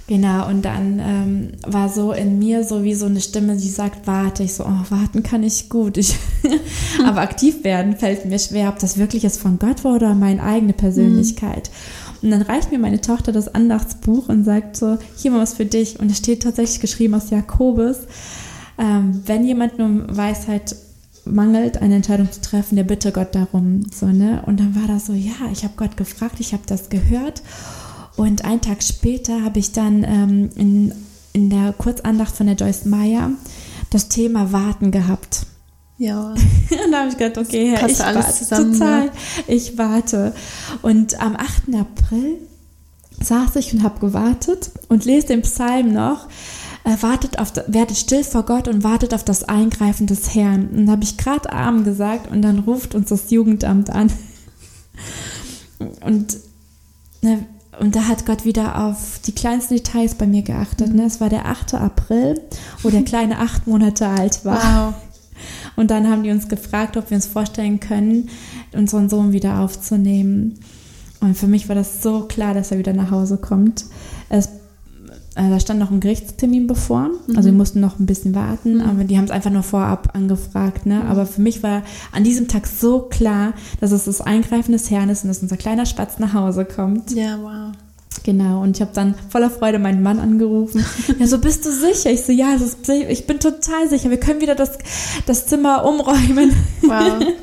[0.08, 4.06] Genau, und dann ähm, war so in mir so wie so eine Stimme, die sagt,
[4.06, 4.42] warte.
[4.42, 5.96] Ich so, oh, warten kann ich gut.
[5.96, 6.16] Ich
[7.04, 10.42] Aber aktiv werden fällt mir schwer, ob das wirklich jetzt von Gott war oder meine
[10.42, 11.70] eigene Persönlichkeit.
[11.70, 12.24] Mhm.
[12.24, 15.66] Und dann reicht mir meine Tochter das Andachtsbuch und sagt so, hier mal was für
[15.66, 15.98] dich.
[15.98, 17.98] Und es steht tatsächlich geschrieben aus Jakobus,
[18.78, 20.76] ähm, wenn jemand nur Weisheit
[21.24, 23.86] mangelt, eine Entscheidung zu treffen, der bitte Gott darum.
[23.92, 24.42] So, ne?
[24.46, 27.42] Und dann war das so, ja, ich habe Gott gefragt, ich habe das gehört.
[28.16, 30.94] Und einen Tag später habe ich dann ähm, in,
[31.32, 33.30] in der Kurzandacht von der Joyce Meyer
[33.90, 35.46] das Thema Warten gehabt.
[35.98, 36.30] Ja.
[36.84, 39.04] und da habe ich gedacht, okay, Herr, ich warte zusammen, total.
[39.06, 39.12] ne?
[39.46, 40.34] Ich warte.
[40.82, 41.74] Und am 8.
[41.78, 42.38] April
[43.20, 46.28] saß ich und habe gewartet und lese den Psalm noch.
[46.84, 50.68] Äh, wartet auf, werdet still vor Gott und wartet auf das Eingreifen des Herrn.
[50.70, 54.12] Und da habe ich gerade Abend gesagt und dann ruft uns das Jugendamt an.
[56.04, 56.36] Und,
[57.22, 57.44] ne,
[57.80, 60.94] und da hat Gott wieder auf die kleinsten Details bei mir geachtet.
[60.94, 61.04] Ne?
[61.04, 61.74] Es war der 8.
[61.74, 62.40] April,
[62.82, 64.88] wo der Kleine acht Monate alt war.
[64.88, 64.94] Wow.
[65.76, 68.28] Und dann haben die uns gefragt, ob wir uns vorstellen können,
[68.72, 70.60] unseren Sohn wieder aufzunehmen.
[71.20, 73.86] Und für mich war das so klar, dass er wieder nach Hause kommt.
[74.28, 74.48] Es,
[75.34, 79.04] äh, da stand noch ein Gerichtstermin bevor, also wir mussten noch ein bisschen warten, aber
[79.04, 80.84] die haben es einfach nur vorab angefragt.
[80.86, 81.04] Ne?
[81.06, 85.08] Aber für mich war an diesem Tag so klar, dass es das Eingreifen des Herrn
[85.08, 87.12] ist und dass unser kleiner Spatz nach Hause kommt.
[87.12, 87.72] Ja, wow.
[88.24, 90.84] Genau, und ich habe dann voller Freude meinen Mann angerufen.
[91.18, 92.10] Ja, so bist du sicher?
[92.10, 94.10] Ich so, ja, das ist, ich bin total sicher.
[94.10, 94.78] Wir können wieder das,
[95.26, 96.52] das Zimmer umräumen.
[96.82, 97.24] Wow.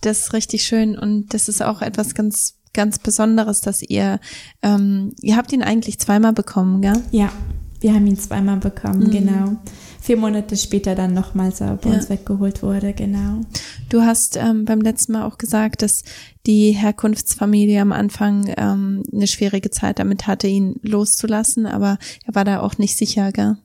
[0.00, 4.20] Das ist richtig schön und das ist auch etwas ganz, ganz Besonderes, dass ihr,
[4.62, 7.00] ähm, ihr habt ihn eigentlich zweimal bekommen, gell?
[7.10, 7.32] Ja,
[7.80, 9.56] wir haben ihn zweimal bekommen, genau.
[10.00, 11.96] Vier Monate später dann nochmals, als er bei Ja.
[11.96, 13.40] uns weggeholt wurde, genau.
[13.88, 16.02] Du hast ähm, beim letzten Mal auch gesagt, dass
[16.46, 22.44] die Herkunftsfamilie am Anfang ähm, eine schwierige Zeit damit hatte, ihn loszulassen, aber er war
[22.44, 23.56] da auch nicht sicher, gell?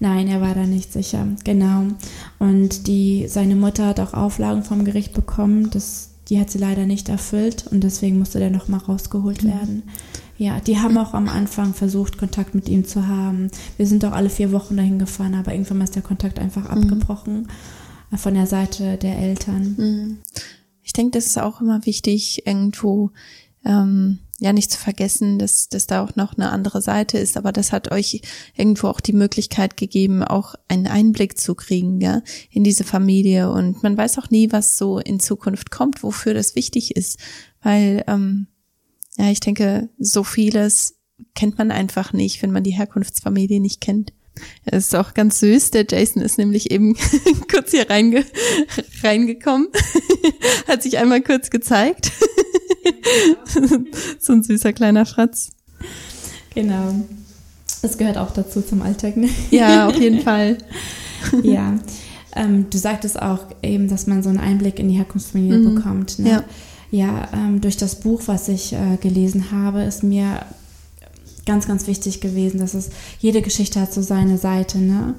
[0.00, 1.84] Nein, er war da nicht sicher, genau.
[2.38, 6.86] Und die, seine Mutter hat auch Auflagen vom Gericht bekommen, das, die hat sie leider
[6.86, 9.82] nicht erfüllt und deswegen musste der nochmal rausgeholt werden.
[10.38, 13.50] Ja, die haben auch am Anfang versucht, Kontakt mit ihm zu haben.
[13.76, 17.48] Wir sind auch alle vier Wochen dahin gefahren, aber irgendwann ist der Kontakt einfach abgebrochen
[18.10, 20.22] äh, von der Seite der Eltern.
[20.82, 23.10] Ich denke, das ist auch immer wichtig, irgendwo
[23.66, 27.52] ähm, ja nicht zu vergessen, dass, dass da auch noch eine andere Seite ist, aber
[27.52, 28.22] das hat euch
[28.56, 33.50] irgendwo auch die Möglichkeit gegeben, auch einen Einblick zu kriegen gell, in diese Familie.
[33.52, 37.20] Und man weiß auch nie, was so in Zukunft kommt, wofür das wichtig ist.
[37.62, 38.48] Weil, ähm,
[39.16, 40.98] ja, ich denke, so vieles
[41.36, 44.12] kennt man einfach nicht, wenn man die Herkunftsfamilie nicht kennt.
[44.64, 45.70] Es ist auch ganz süß.
[45.70, 46.96] Der Jason ist nämlich eben
[47.50, 48.24] kurz hier reinge
[49.04, 49.68] reingekommen,
[50.66, 52.10] hat sich einmal kurz gezeigt.
[54.20, 55.50] so ein süßer kleiner Fratz.
[56.54, 56.94] Genau.
[57.82, 59.28] Das gehört auch dazu zum Alltag, ne?
[59.50, 60.58] Ja, auf jeden Fall.
[61.42, 61.78] ja.
[62.34, 66.18] Ähm, du sagtest auch eben, dass man so einen Einblick in die Herkunftsfamilie bekommt.
[66.18, 66.30] Ne?
[66.30, 66.44] Ja.
[66.90, 70.44] Ja, ähm, durch das Buch, was ich äh, gelesen habe, ist mir
[71.46, 74.78] ganz, ganz wichtig gewesen, dass es jede Geschichte hat so seine Seite.
[74.78, 75.14] Ne?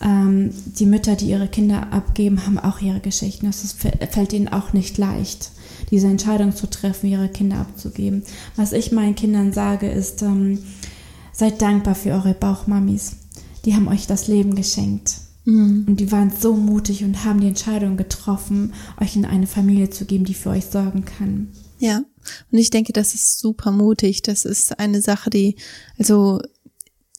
[0.00, 3.46] Ähm, die Mütter, die ihre Kinder abgeben, haben auch ihre Geschichten.
[3.46, 5.50] Das ist, fällt ihnen auch nicht leicht,
[5.90, 8.22] diese Entscheidung zu treffen, ihre Kinder abzugeben.
[8.56, 10.58] Was ich meinen Kindern sage, ist, ähm,
[11.32, 13.16] seid dankbar für eure Bauchmamis.
[13.64, 15.16] Die haben euch das Leben geschenkt.
[15.86, 20.04] Und die waren so mutig und haben die Entscheidung getroffen, euch in eine Familie zu
[20.04, 21.48] geben, die für euch sorgen kann.
[21.78, 22.02] Ja.
[22.52, 24.22] Und ich denke, das ist super mutig.
[24.22, 25.56] Das ist eine Sache, die,
[25.98, 26.40] also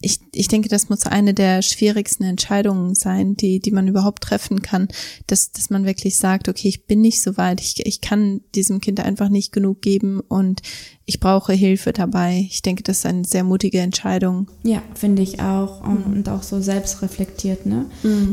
[0.02, 4.62] ich, ich denke, das muss eine der schwierigsten Entscheidungen sein, die, die man überhaupt treffen
[4.62, 4.88] kann,
[5.28, 8.82] dass, dass man wirklich sagt, okay, ich bin nicht so weit, ich, ich kann diesem
[8.82, 10.62] Kind einfach nicht genug geben und
[11.06, 12.48] ich brauche Hilfe dabei.
[12.50, 14.50] Ich denke, das ist eine sehr mutige Entscheidung.
[14.64, 15.82] Ja, finde ich auch.
[15.82, 17.86] Und, und auch so selbstreflektiert, ne?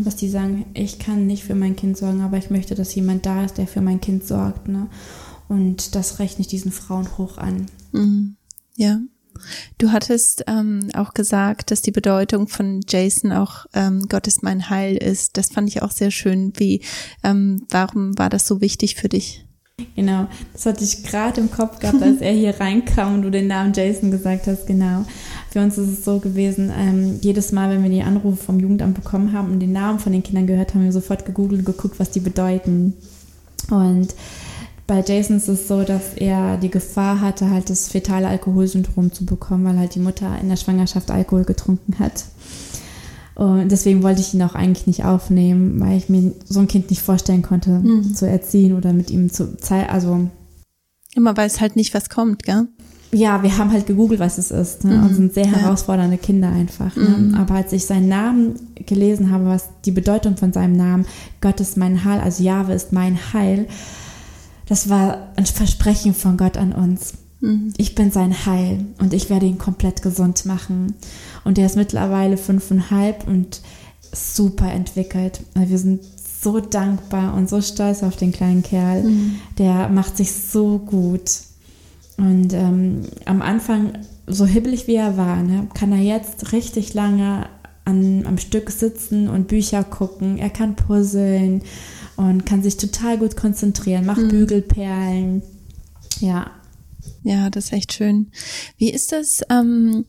[0.05, 3.27] Dass die sagen, ich kann nicht für mein Kind sorgen, aber ich möchte, dass jemand
[3.27, 4.87] da ist, der für mein Kind sorgt, ne?
[5.49, 7.67] Und das rechne ich diesen Frauen hoch an.
[8.77, 9.01] Ja.
[9.79, 14.71] Du hattest ähm, auch gesagt, dass die Bedeutung von Jason auch ähm, Gott ist mein
[14.71, 15.37] Heil ist.
[15.37, 16.53] Das fand ich auch sehr schön.
[16.57, 16.83] Wie,
[17.23, 19.45] ähm, warum war das so wichtig für dich?
[19.95, 23.47] Genau, das hatte ich gerade im Kopf gehabt, als er hier reinkam und du den
[23.47, 25.05] Namen Jason gesagt hast, genau.
[25.51, 28.95] Für uns ist es so gewesen, ähm, jedes Mal, wenn wir die Anrufe vom Jugendamt
[28.95, 32.01] bekommen haben und den Namen von den Kindern gehört, haben wir sofort gegoogelt und geguckt,
[32.01, 32.95] was die bedeuten.
[33.71, 34.15] Und
[34.89, 39.27] bei Jason ist es so, dass er die Gefahr hatte, halt das fetale Alkoholsyndrom zu
[39.27, 42.25] bekommen, weil halt die Mutter in der Schwangerschaft Alkohol getrunken hat.
[43.35, 46.91] Und deswegen wollte ich ihn auch eigentlich nicht aufnehmen, weil ich mir so ein Kind
[46.91, 49.91] nicht vorstellen konnte, zu erziehen oder mit ihm zu zeigen.
[49.91, 50.27] Also
[51.15, 52.67] Immer weiß halt nicht, was kommt, gell?
[53.11, 54.85] ja, wir haben halt gegoogelt, was es ist.
[54.85, 55.03] Ne?
[55.03, 56.95] Und sind sehr herausfordernde Kinder einfach.
[56.97, 57.35] Ne?
[57.39, 61.07] Aber als ich seinen Namen gelesen habe, was die Bedeutung von seinem Namen,
[61.41, 63.67] Gott ist mein Heil, also Jahwe ist mein Heil,
[64.69, 67.15] das war ein Versprechen von Gott an uns.
[67.41, 67.73] Mhm.
[67.77, 70.95] Ich bin sein Heil und ich werde ihn komplett gesund machen.
[71.45, 73.61] Und er ist mittlerweile fünfeinhalb und
[74.13, 75.41] super entwickelt.
[75.55, 76.01] Also wir sind
[76.41, 79.03] so dankbar und so stolz auf den kleinen Kerl.
[79.05, 79.37] Mhm.
[79.59, 81.31] Der macht sich so gut.
[82.17, 83.93] Und ähm, am Anfang,
[84.27, 87.47] so hibbelig wie er war, ne, kann er jetzt richtig lange
[87.89, 90.39] an, am Stück sitzen und Bücher gucken.
[90.39, 91.63] Er kann puzzeln
[92.17, 94.29] und kann sich total gut konzentrieren, macht mhm.
[94.29, 95.43] Bügelperlen.
[96.21, 96.51] Ja.
[97.23, 98.31] Ja, das ist echt schön.
[98.77, 99.41] Wie ist das?
[99.51, 100.05] Ähm,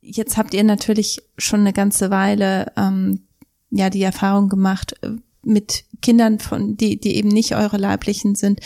[0.00, 3.26] jetzt habt ihr natürlich schon eine ganze Weile ähm,
[3.70, 5.10] ja die Erfahrung gemacht äh,
[5.42, 8.60] mit Kindern von die die eben nicht eure leiblichen sind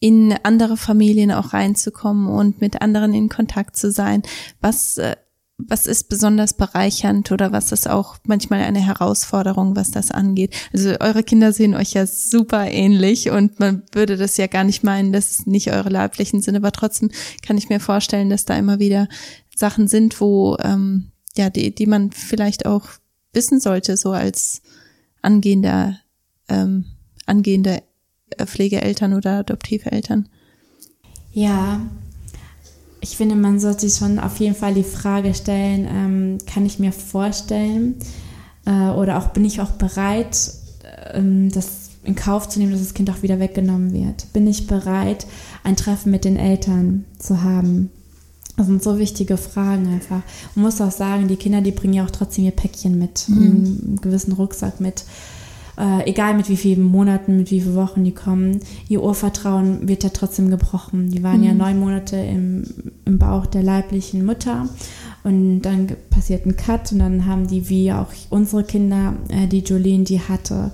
[0.00, 4.22] in andere Familien auch reinzukommen und mit anderen in Kontakt zu sein.
[4.62, 5.16] Was äh,
[5.68, 10.54] was ist besonders bereichernd oder was ist auch manchmal eine Herausforderung, was das angeht?
[10.72, 14.84] Also eure Kinder sehen euch ja super ähnlich und man würde das ja gar nicht
[14.84, 17.10] meinen, dass nicht eure leiblichen sind, aber trotzdem
[17.42, 19.08] kann ich mir vorstellen, dass da immer wieder
[19.54, 22.88] Sachen sind, wo ähm, ja die die man vielleicht auch
[23.32, 24.62] wissen sollte, so als
[25.22, 25.98] angehender
[26.48, 26.86] ähm,
[27.26, 27.82] angehende
[28.36, 30.28] Pflegeeltern oder adoptive Eltern.
[31.32, 31.80] Ja,
[33.10, 36.78] ich finde, man sollte sich schon auf jeden Fall die Frage stellen, ähm, kann ich
[36.78, 37.96] mir vorstellen
[38.66, 40.52] äh, oder auch bin ich auch bereit,
[41.12, 44.32] ähm, das in Kauf zu nehmen, dass das Kind auch wieder weggenommen wird?
[44.32, 45.26] Bin ich bereit,
[45.64, 47.90] ein Treffen mit den Eltern zu haben?
[48.56, 50.22] Das sind so wichtige Fragen einfach.
[50.54, 53.36] Man muss auch sagen, die Kinder, die bringen ja auch trotzdem ihr Päckchen mit, mhm.
[53.36, 55.04] einen gewissen Rucksack mit
[55.80, 60.04] äh, egal mit wie vielen Monaten, mit wie vielen Wochen die kommen, ihr Urvertrauen wird
[60.04, 61.10] ja trotzdem gebrochen.
[61.10, 61.46] Die waren mhm.
[61.46, 62.64] ja neun Monate im,
[63.06, 64.68] im Bauch der leiblichen Mutter
[65.24, 69.60] und dann passiert ein Cut und dann haben die, wie auch unsere Kinder, äh, die
[69.60, 70.70] Jolene, die hatte,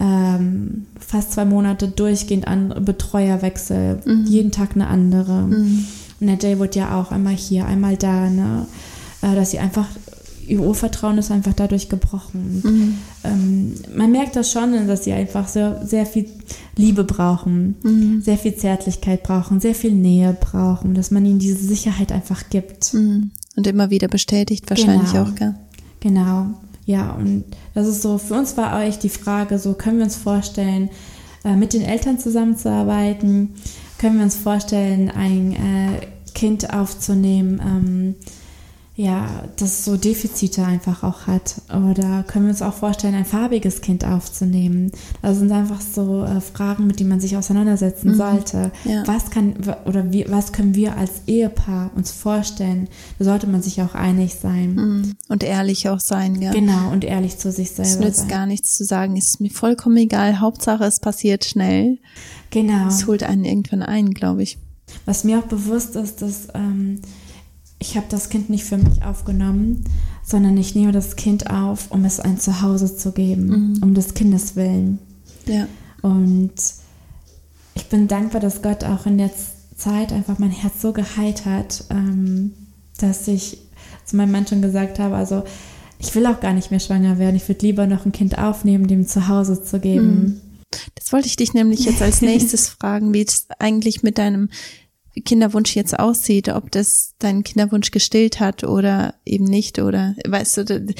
[0.00, 4.26] ähm, fast zwei Monate durchgehend an Betreuerwechsel, mhm.
[4.26, 5.42] jeden Tag eine andere.
[5.42, 5.86] Mhm.
[6.20, 8.66] Und der Jay wurde ja auch einmal hier, einmal da, ne?
[9.22, 9.86] Äh, dass sie einfach
[10.52, 12.60] ihr Urvertrauen ist einfach dadurch gebrochen.
[12.62, 12.98] Mhm.
[13.24, 16.28] Ähm, man merkt das schon, dass sie einfach sehr, sehr viel
[16.76, 18.20] Liebe brauchen, mhm.
[18.20, 22.92] sehr viel Zärtlichkeit brauchen, sehr viel Nähe brauchen, dass man ihnen diese Sicherheit einfach gibt.
[22.92, 23.30] Mhm.
[23.56, 25.24] Und immer wieder bestätigt wahrscheinlich genau.
[25.24, 25.54] auch, gell?
[26.00, 26.48] Genau,
[26.84, 30.16] ja, und das ist so, für uns war euch die Frage, so können wir uns
[30.16, 30.90] vorstellen,
[31.44, 33.54] äh, mit den Eltern zusammenzuarbeiten,
[33.98, 38.14] können wir uns vorstellen, ein äh, Kind aufzunehmen, ähm,
[38.94, 41.62] ja, das so Defizite einfach auch hat.
[41.68, 44.92] Oder können wir uns auch vorstellen, ein farbiges Kind aufzunehmen?
[45.22, 48.16] Das sind einfach so äh, Fragen, mit denen man sich auseinandersetzen mhm.
[48.16, 48.70] sollte.
[48.84, 49.02] Ja.
[49.06, 49.54] Was kann
[49.86, 52.88] oder wie, was können wir als Ehepaar uns vorstellen?
[53.18, 54.74] Da sollte man sich auch einig sein.
[54.74, 55.12] Mhm.
[55.28, 56.52] Und ehrlich auch sein, ja.
[56.52, 57.90] Genau, und ehrlich zu sich selber.
[57.90, 58.28] Es nützt sein.
[58.28, 60.40] gar nichts zu sagen, ist mir vollkommen egal.
[60.40, 61.98] Hauptsache, es passiert schnell.
[62.50, 62.88] Genau.
[62.88, 64.58] Es holt einen irgendwann ein, glaube ich.
[65.06, 67.00] Was mir auch bewusst ist, dass ähm,
[67.82, 69.84] ich habe das Kind nicht für mich aufgenommen,
[70.22, 73.82] sondern ich nehme das Kind auf, um es ein Zuhause zu geben, mhm.
[73.82, 75.00] um des Kindes willen.
[75.46, 75.66] Ja.
[76.00, 76.52] Und
[77.74, 79.30] ich bin dankbar, dass Gott auch in der
[79.76, 82.52] Zeit einfach mein Herz so geheilt hat, ähm,
[82.98, 83.58] dass ich
[84.04, 85.42] zu meinem Mann schon gesagt habe, also
[85.98, 87.34] ich will auch gar nicht mehr schwanger werden.
[87.34, 90.06] Ich würde lieber noch ein Kind aufnehmen, dem Zuhause zu geben.
[90.06, 90.40] Mhm.
[90.94, 94.50] Das wollte ich dich nämlich jetzt als nächstes fragen, wie es eigentlich mit deinem
[95.20, 100.94] Kinderwunsch jetzt aussieht, ob das deinen Kinderwunsch gestillt hat oder eben nicht oder weißt du,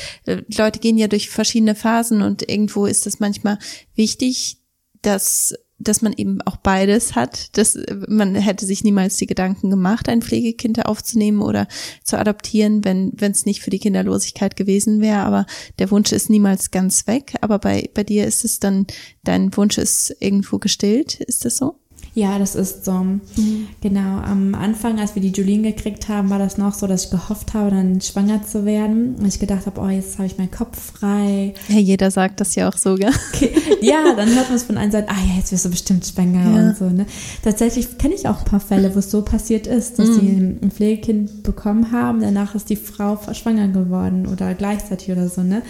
[0.57, 3.59] Leute gehen ja durch verschiedene Phasen und irgendwo ist es manchmal
[3.95, 4.59] wichtig,
[5.01, 10.09] dass dass man eben auch beides hat, dass man hätte sich niemals die Gedanken gemacht,
[10.09, 11.67] ein Pflegekind aufzunehmen oder
[12.05, 15.47] zu adoptieren, wenn wenn es nicht für die Kinderlosigkeit gewesen wäre, aber
[15.81, 18.87] der Wunsch ist niemals ganz weg, aber bei bei dir ist es dann
[19.25, 21.82] dein Wunsch ist irgendwo gestillt, ist das so?
[22.15, 22.93] Ja, das ist so.
[22.93, 23.69] Mhm.
[23.81, 27.11] Genau, am Anfang, als wir die Julien gekriegt haben, war das noch so, dass ich
[27.11, 29.15] gehofft habe, dann schwanger zu werden.
[29.15, 31.55] Und ich gedacht habe, oh, jetzt habe ich meinen Kopf frei.
[31.69, 33.13] Ja, jeder sagt das ja auch so, gell?
[33.33, 33.51] Okay.
[33.81, 36.55] Ja, dann hört man es von einer Seite, ah ja, jetzt wirst du bestimmt schwanger
[36.55, 36.69] ja.
[36.69, 36.91] und so.
[36.91, 37.07] Ne?
[37.43, 40.15] Tatsächlich kenne ich auch ein paar Fälle, wo es so passiert ist, dass mhm.
[40.15, 45.43] sie ein Pflegekind bekommen haben, danach ist die Frau schwanger geworden oder gleichzeitig oder so,
[45.43, 45.63] ne?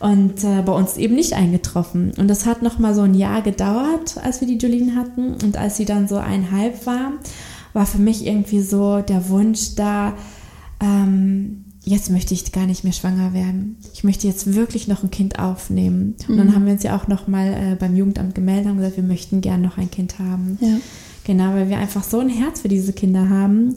[0.00, 2.12] Und äh, bei uns eben nicht eingetroffen.
[2.16, 5.34] Und das hat noch mal so ein Jahr gedauert, als wir die Jolene hatten.
[5.42, 7.12] Und als sie dann so einhalb war,
[7.72, 10.14] war für mich irgendwie so der Wunsch da,
[10.80, 13.76] ähm, jetzt möchte ich gar nicht mehr schwanger werden.
[13.92, 16.14] Ich möchte jetzt wirklich noch ein Kind aufnehmen.
[16.28, 16.38] Und mhm.
[16.38, 19.04] dann haben wir uns ja auch noch mal äh, beim Jugendamt gemeldet und gesagt, wir
[19.04, 20.58] möchten gern noch ein Kind haben.
[20.60, 20.76] Ja.
[21.24, 23.76] Genau, weil wir einfach so ein Herz für diese Kinder haben.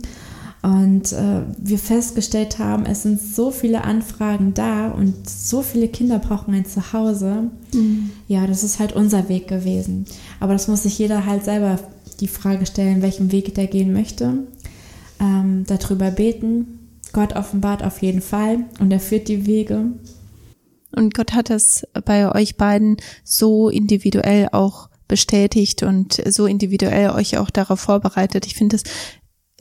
[0.62, 6.20] Und äh, wir festgestellt haben, es sind so viele Anfragen da und so viele Kinder
[6.20, 7.50] brauchen ein Zuhause.
[7.74, 8.12] Mhm.
[8.28, 10.06] Ja, das ist halt unser Weg gewesen.
[10.40, 11.80] Aber das muss sich jeder halt selber
[12.20, 14.46] die Frage stellen, welchen Weg der gehen möchte,
[15.20, 16.80] ähm, darüber beten.
[17.12, 19.88] Gott offenbart auf jeden Fall und er führt die Wege.
[20.96, 27.38] Und Gott hat das bei euch beiden so individuell auch bestätigt und so individuell euch
[27.38, 28.46] auch darauf vorbereitet.
[28.46, 28.84] Ich finde es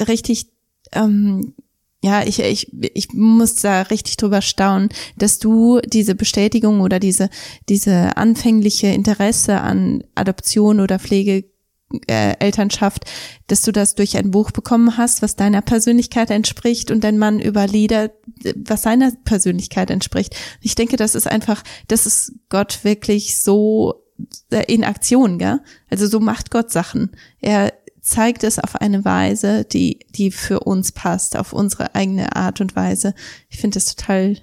[0.07, 0.47] richtig
[0.93, 1.55] ähm,
[2.03, 7.29] ja, ich, ich, ich muss da richtig drüber staunen, dass du diese Bestätigung oder diese,
[7.69, 11.45] diese anfängliche Interesse an Adoption oder Pflege
[12.07, 13.05] äh, Elternschaft,
[13.49, 17.41] dass du das durch ein Buch bekommen hast, was deiner Persönlichkeit entspricht und dein Mann
[17.41, 18.13] über Lieder,
[18.57, 20.35] was seiner Persönlichkeit entspricht.
[20.61, 24.07] Ich denke, das ist einfach, das ist Gott wirklich so
[24.51, 25.61] äh, in Aktion, gell?
[25.91, 27.11] Also so macht Gott Sachen.
[27.41, 32.61] Er zeigt es auf eine Weise, die, die für uns passt, auf unsere eigene Art
[32.61, 33.15] und Weise.
[33.49, 34.37] Ich finde das total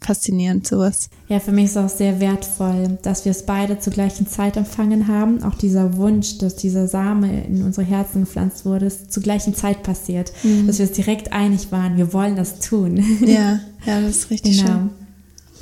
[0.00, 1.10] faszinierend, sowas.
[1.28, 4.56] Ja, für mich ist es auch sehr wertvoll, dass wir es beide zur gleichen Zeit
[4.56, 5.42] empfangen haben.
[5.42, 9.82] Auch dieser Wunsch, dass dieser Same in unsere Herzen gepflanzt wurde, ist zur gleichen Zeit
[9.82, 10.32] passiert.
[10.42, 10.66] Mhm.
[10.66, 13.04] Dass wir es direkt einig waren, wir wollen das tun.
[13.26, 14.72] Ja, ja, das ist richtig genau.
[14.72, 14.90] schön.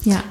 [0.04, 0.22] Ja.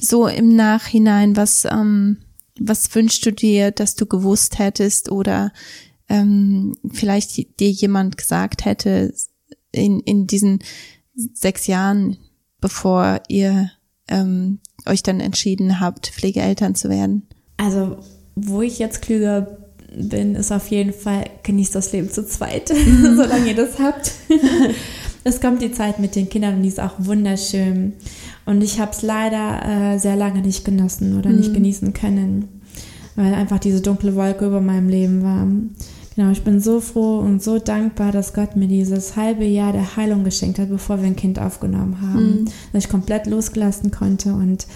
[0.00, 2.16] So im Nachhinein, was, ähm,
[2.58, 5.52] was wünschst du dir, dass du gewusst hättest oder
[6.10, 9.14] ähm, vielleicht dir jemand gesagt hätte
[9.72, 10.58] in, in diesen
[11.14, 12.18] sechs Jahren,
[12.60, 13.70] bevor ihr
[14.08, 17.26] ähm, euch dann entschieden habt, Pflegeeltern zu werden?
[17.56, 17.98] Also,
[18.34, 19.58] wo ich jetzt klüger
[19.96, 23.16] bin, ist auf jeden Fall, genießt das Leben zu zweit, mhm.
[23.16, 24.12] solange ihr das habt.
[25.24, 27.94] es kommt die Zeit mit den Kindern und die ist auch wunderschön.
[28.46, 31.36] Und ich habe es leider äh, sehr lange nicht genossen oder mhm.
[31.36, 32.48] nicht genießen können,
[33.14, 35.46] weil einfach diese dunkle Wolke über meinem Leben war.
[36.16, 39.96] Genau, ich bin so froh und so dankbar, dass Gott mir dieses halbe Jahr der
[39.96, 42.40] Heilung geschenkt hat, bevor wir ein Kind aufgenommen haben.
[42.40, 42.44] Mhm.
[42.72, 44.66] Dass ich komplett losgelassen konnte und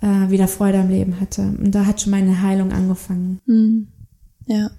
[0.00, 1.42] äh, wieder Freude am Leben hatte.
[1.42, 3.40] Und da hat schon meine Heilung angefangen.
[3.46, 3.88] Mhm.
[4.46, 4.70] Ja.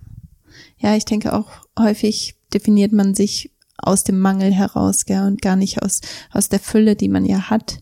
[0.78, 1.50] Ja, ich denke auch
[1.80, 6.02] häufig definiert man sich aus dem Mangel heraus, gell, und gar nicht aus,
[6.32, 7.80] aus der Fülle, die man ja hat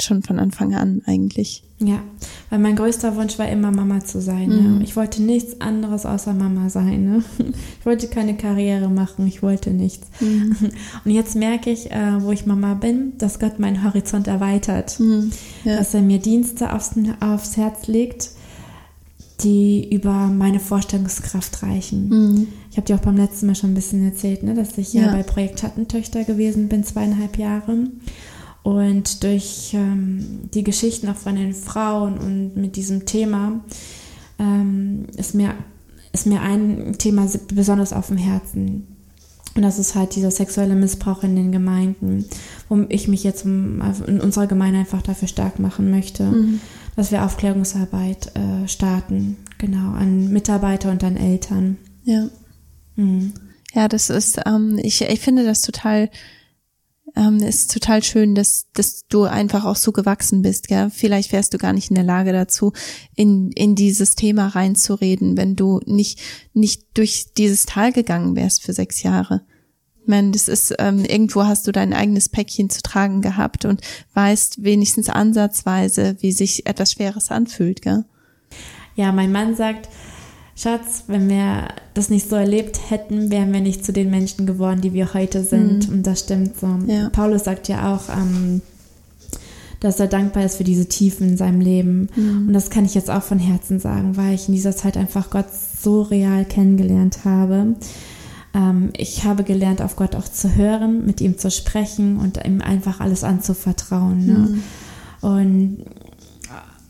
[0.00, 1.62] schon von Anfang an eigentlich.
[1.80, 2.00] Ja,
[2.50, 4.48] weil mein größter Wunsch war immer Mama zu sein.
[4.48, 4.78] Mhm.
[4.78, 4.84] Ne?
[4.84, 7.04] Ich wollte nichts anderes außer Mama sein.
[7.04, 7.24] Ne?
[7.80, 10.08] Ich wollte keine Karriere machen, ich wollte nichts.
[10.20, 10.56] Mhm.
[11.04, 15.00] Und jetzt merke ich, äh, wo ich Mama bin, dass Gott meinen Horizont erweitert.
[15.00, 15.30] Mhm.
[15.64, 15.76] Ja.
[15.76, 18.30] Dass er mir Dienste aufs, aufs Herz legt,
[19.40, 22.08] die über meine Vorstellungskraft reichen.
[22.08, 22.48] Mhm.
[22.70, 25.02] Ich habe dir auch beim letzten Mal schon ein bisschen erzählt, ne, dass ich ja,
[25.02, 27.86] ja bei Projekt Schattentöchter gewesen bin, zweieinhalb Jahre.
[28.62, 33.60] Und durch ähm, die Geschichten auch von den Frauen und mit diesem Thema
[34.38, 35.54] ähm, ist, mir,
[36.12, 38.86] ist mir ein Thema besonders auf dem Herzen.
[39.54, 42.26] Und das ist halt dieser sexuelle Missbrauch in den Gemeinden,
[42.68, 46.60] wo ich mich jetzt in unserer Gemeinde einfach dafür stark machen möchte, mhm.
[46.94, 51.76] dass wir Aufklärungsarbeit äh, starten, genau, an Mitarbeiter und an Eltern.
[52.04, 52.28] Ja.
[52.94, 53.32] Mhm.
[53.74, 56.08] Ja, das ist, ähm, ich, ich finde das total
[57.18, 60.68] ähm, ist total schön, dass, dass du einfach auch so gewachsen bist.
[60.68, 60.90] Gell?
[60.90, 62.72] Vielleicht wärst du gar nicht in der Lage dazu,
[63.16, 66.20] in, in dieses Thema reinzureden, wenn du nicht,
[66.54, 69.42] nicht durch dieses Tal gegangen wärst für sechs Jahre.
[70.00, 73.80] Ich meine, das ist, ähm, irgendwo hast du dein eigenes Päckchen zu tragen gehabt und
[74.14, 78.04] weißt wenigstens ansatzweise, wie sich etwas Schweres anfühlt, gell?
[78.94, 79.88] Ja, mein Mann sagt,
[80.58, 84.80] Schatz, wenn wir das nicht so erlebt hätten, wären wir nicht zu den Menschen geworden,
[84.80, 85.88] die wir heute sind.
[85.88, 85.94] Mhm.
[85.94, 86.66] Und das stimmt so.
[86.88, 87.10] Ja.
[87.10, 88.60] Paulus sagt ja auch, ähm,
[89.78, 92.08] dass er dankbar ist für diese Tiefen in seinem Leben.
[92.16, 92.48] Mhm.
[92.48, 95.30] Und das kann ich jetzt auch von Herzen sagen, weil ich in dieser Zeit einfach
[95.30, 97.76] Gott so real kennengelernt habe.
[98.52, 102.62] Ähm, ich habe gelernt, auf Gott auch zu hören, mit ihm zu sprechen und ihm
[102.62, 104.26] einfach alles anzuvertrauen.
[104.26, 104.32] Ne?
[104.32, 104.62] Mhm.
[105.20, 105.84] Und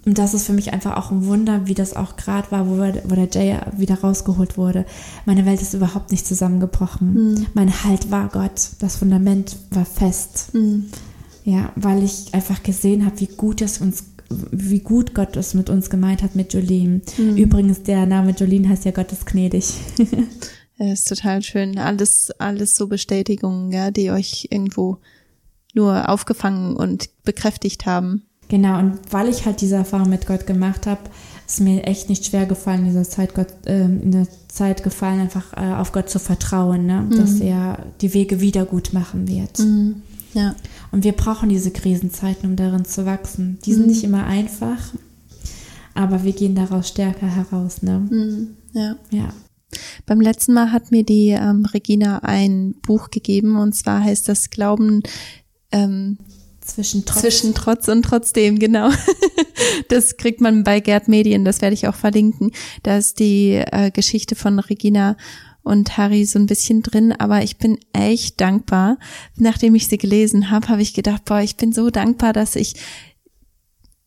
[0.09, 2.79] und das ist für mich einfach auch ein Wunder, wie das auch gerade war, wo,
[2.79, 4.87] wir, wo der Jay wieder rausgeholt wurde.
[5.27, 7.13] Meine Welt ist überhaupt nicht zusammengebrochen.
[7.13, 7.47] Mhm.
[7.53, 8.71] Mein Halt war Gott.
[8.79, 10.55] Das Fundament war fest.
[10.55, 10.87] Mhm.
[11.45, 14.05] Ja, weil ich einfach gesehen habe, wie gut es uns
[14.51, 17.03] wie gut Gott es mit uns gemeint hat, mit Jolene.
[17.19, 17.37] Mhm.
[17.37, 19.75] Übrigens, der Name Jolene heißt ja Gott ist gnädig.
[20.81, 21.77] Das ist total schön.
[21.77, 24.99] Alles, alles so Bestätigungen, ja, die euch irgendwo
[25.75, 28.28] nur aufgefangen und bekräftigt haben.
[28.49, 31.01] Genau, und weil ich halt diese Erfahrung mit Gott gemacht habe,
[31.47, 35.21] ist mir echt nicht schwer gefallen, in dieser Zeit, Gott, äh, in der Zeit gefallen,
[35.21, 37.07] einfach äh, auf Gott zu vertrauen, ne?
[37.09, 37.17] Mhm.
[37.17, 39.59] dass er die Wege wieder gut machen wird.
[39.59, 40.03] Mhm.
[40.35, 40.55] Ja.
[40.93, 43.59] Und wir brauchen diese Krisenzeiten, um darin zu wachsen.
[43.65, 43.89] Die sind mhm.
[43.89, 44.93] nicht immer einfach,
[45.95, 47.83] aber wir gehen daraus stärker heraus.
[47.83, 47.99] Ne?
[47.99, 48.49] Mhm.
[48.73, 48.97] Ja.
[49.11, 49.33] ja.
[50.07, 54.51] Beim letzten Mal hat mir die ähm, Regina ein Buch gegeben und zwar heißt das
[54.51, 55.03] Glauben
[55.73, 56.19] ähm,
[56.69, 57.21] zwischen Trotz.
[57.21, 58.91] Zwischen Trotz und trotzdem, genau.
[59.89, 62.53] Das kriegt man bei Gerd Medien, das werde ich auch verlinken.
[62.85, 65.17] Da ist die äh, Geschichte von Regina
[65.63, 68.99] und Harry so ein bisschen drin, aber ich bin echt dankbar.
[69.37, 72.75] Nachdem ich sie gelesen habe, habe ich gedacht, boah, ich bin so dankbar, dass ich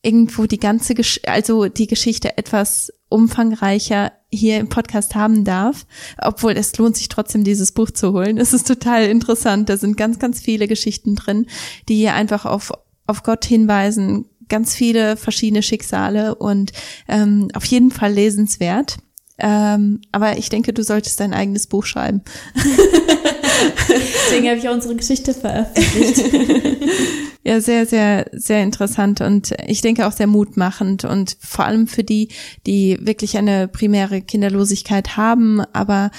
[0.02, 5.86] irgendwo die ganze, Gesch also die Geschichte etwas umfangreicher hier im Podcast haben darf,
[6.18, 8.38] obwohl es lohnt sich trotzdem, dieses Buch zu holen.
[8.38, 9.70] Es ist total interessant.
[9.70, 11.48] Da sind ganz, ganz viele Geschichten drin,
[11.90, 12.72] die hier einfach auf,
[13.08, 16.72] auf Gott hinweisen, ganz viele verschiedene Schicksale und
[17.08, 18.98] ähm, auf jeden Fall lesenswert.
[19.38, 22.22] Ähm, aber ich denke, du solltest dein eigenes Buch schreiben.
[23.90, 26.24] Deswegen habe ich auch unsere Geschichte veröffentlicht.
[27.44, 32.04] ja, sehr, sehr, sehr interessant und ich denke auch sehr mutmachend und vor allem für
[32.04, 32.30] die,
[32.66, 36.12] die wirklich eine primäre Kinderlosigkeit haben, aber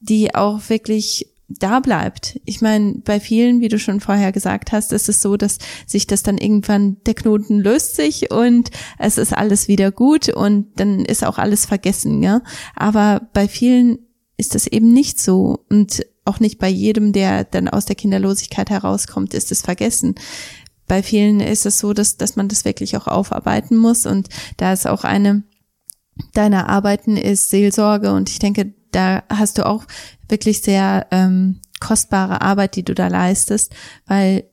[0.00, 1.26] die auch wirklich
[1.58, 2.40] da bleibt.
[2.44, 6.06] Ich meine, bei vielen, wie du schon vorher gesagt hast, ist es so, dass sich
[6.06, 11.04] das dann irgendwann, der Knoten löst sich und es ist alles wieder gut und dann
[11.04, 12.42] ist auch alles vergessen, ja.
[12.76, 13.98] Aber bei vielen
[14.36, 18.70] ist das eben nicht so und auch nicht bei jedem, der dann aus der Kinderlosigkeit
[18.70, 20.14] herauskommt, ist es vergessen.
[20.86, 24.72] Bei vielen ist es so, dass, dass man das wirklich auch aufarbeiten muss und da
[24.72, 25.44] ist auch eine
[26.34, 29.84] deiner Arbeiten ist Seelsorge und ich denke, da hast du auch
[30.28, 33.72] wirklich sehr ähm, kostbare Arbeit, die du da leistest,
[34.06, 34.44] weil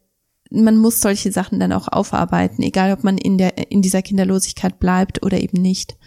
[0.49, 4.79] man muss solche Sachen dann auch aufarbeiten, egal ob man in der in dieser Kinderlosigkeit
[4.79, 5.97] bleibt oder eben nicht.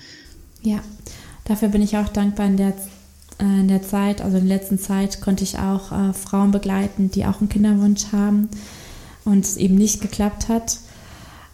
[0.62, 0.80] Ja,
[1.44, 2.46] dafür bin ich auch dankbar.
[2.46, 2.72] In der
[3.44, 7.26] in der Zeit, also in der letzten Zeit, konnte ich auch äh, Frauen begleiten, die
[7.26, 8.48] auch einen Kinderwunsch haben
[9.24, 10.78] und es eben nicht geklappt hat,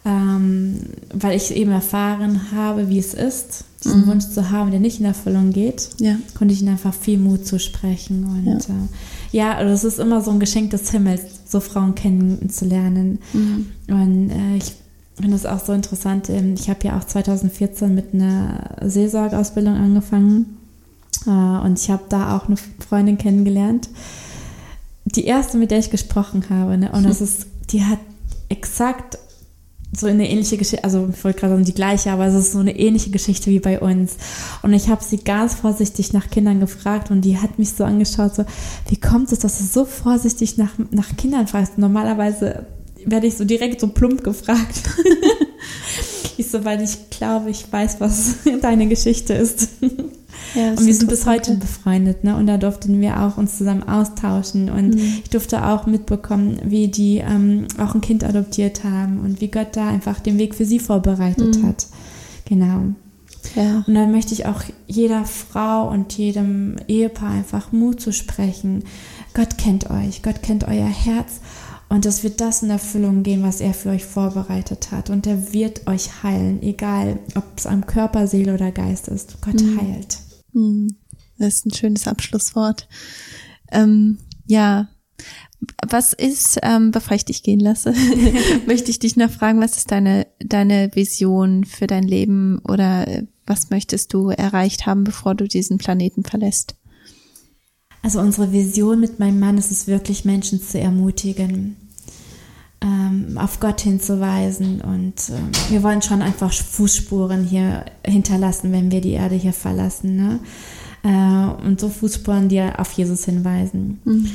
[0.05, 0.79] ähm,
[1.13, 4.07] weil ich eben erfahren habe, wie es ist, diesen mhm.
[4.07, 6.17] Wunsch zu haben, der nicht in Erfüllung geht, ja.
[6.37, 8.25] konnte ich ihnen einfach viel Mut zusprechen.
[8.25, 11.95] Und ja, äh, ja also es ist immer so ein Geschenk des Himmels, so Frauen
[11.95, 13.19] kennenzulernen.
[13.33, 13.67] Mhm.
[13.87, 14.73] Und äh, ich
[15.15, 16.29] finde das auch so interessant.
[16.29, 20.57] Ähm, ich habe ja auch 2014 mit einer Seelsorgeausbildung angefangen.
[21.25, 23.89] Äh, und ich habe da auch eine Freundin kennengelernt.
[25.05, 26.77] Die erste, mit der ich gesprochen habe.
[26.77, 26.91] Ne?
[26.91, 27.99] Und das ist, die hat
[28.49, 29.17] exakt
[29.95, 32.59] so eine ähnliche Geschichte, also ich wollte gerade sagen die gleiche, aber es ist so
[32.59, 34.17] eine ähnliche Geschichte wie bei uns.
[34.61, 38.35] Und ich habe sie ganz vorsichtig nach Kindern gefragt und die hat mich so angeschaut,
[38.35, 38.45] so,
[38.89, 41.77] wie kommt es, dass du so vorsichtig nach, nach Kindern fragst?
[41.77, 42.67] Normalerweise
[43.05, 44.83] werde ich so direkt so plump gefragt.
[46.37, 49.69] ich so, weil ich glaube, ich weiß, was deine Geschichte ist.
[50.57, 52.35] Ja, und wir sind bis heute befreundet, ne?
[52.35, 55.19] Und da durften wir auch uns zusammen austauschen und mhm.
[55.23, 59.67] ich durfte auch mitbekommen, wie die ähm, auch ein Kind adoptiert haben und wie Gott
[59.73, 61.67] da einfach den Weg für sie vorbereitet mhm.
[61.67, 61.85] hat.
[62.45, 62.95] Genau.
[63.55, 63.83] Ja.
[63.85, 68.83] Und dann möchte ich auch jeder Frau und jedem Ehepaar einfach Mut zu sprechen.
[69.35, 71.39] Gott kennt euch, Gott kennt euer Herz
[71.87, 75.11] und es wird das in Erfüllung gehen, was er für euch vorbereitet hat.
[75.11, 79.37] Und er wird euch heilen, egal ob es am Körper, Seele oder Geist ist.
[79.41, 79.79] Gott mhm.
[79.79, 80.17] heilt.
[80.57, 80.87] Hm,
[81.37, 82.87] das ist ein schönes Abschlusswort.
[83.71, 84.87] Ähm, ja,
[85.87, 87.93] was ist, ähm, bevor ich dich gehen lasse,
[88.67, 93.69] möchte ich dich noch fragen, was ist deine, deine Vision für dein Leben oder was
[93.69, 96.75] möchtest du erreicht haben, bevor du diesen Planeten verlässt?
[98.01, 101.75] Also unsere Vision mit meinem Mann ist es wirklich, Menschen zu ermutigen,
[102.81, 109.01] ähm, auf Gott hinzuweisen und ähm, wir wollen schon einfach Fußspuren hier hinterlassen, wenn wir
[109.01, 110.15] die Erde hier verlassen.
[110.15, 110.39] Ne?
[111.03, 113.99] Äh, und so Fußspuren, die auf Jesus hinweisen.
[114.05, 114.31] Mhm.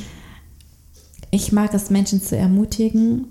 [1.31, 3.25] Ich mag es, Menschen zu ermutigen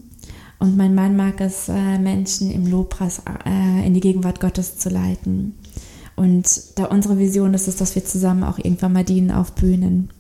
[0.59, 4.89] und mein Mann mag es, äh, Menschen im Lobpreis äh, in die Gegenwart Gottes zu
[4.89, 5.55] leiten.
[6.17, 10.11] Und da unsere Vision ist es, dass wir zusammen auch irgendwann mal dienen auf Bühnen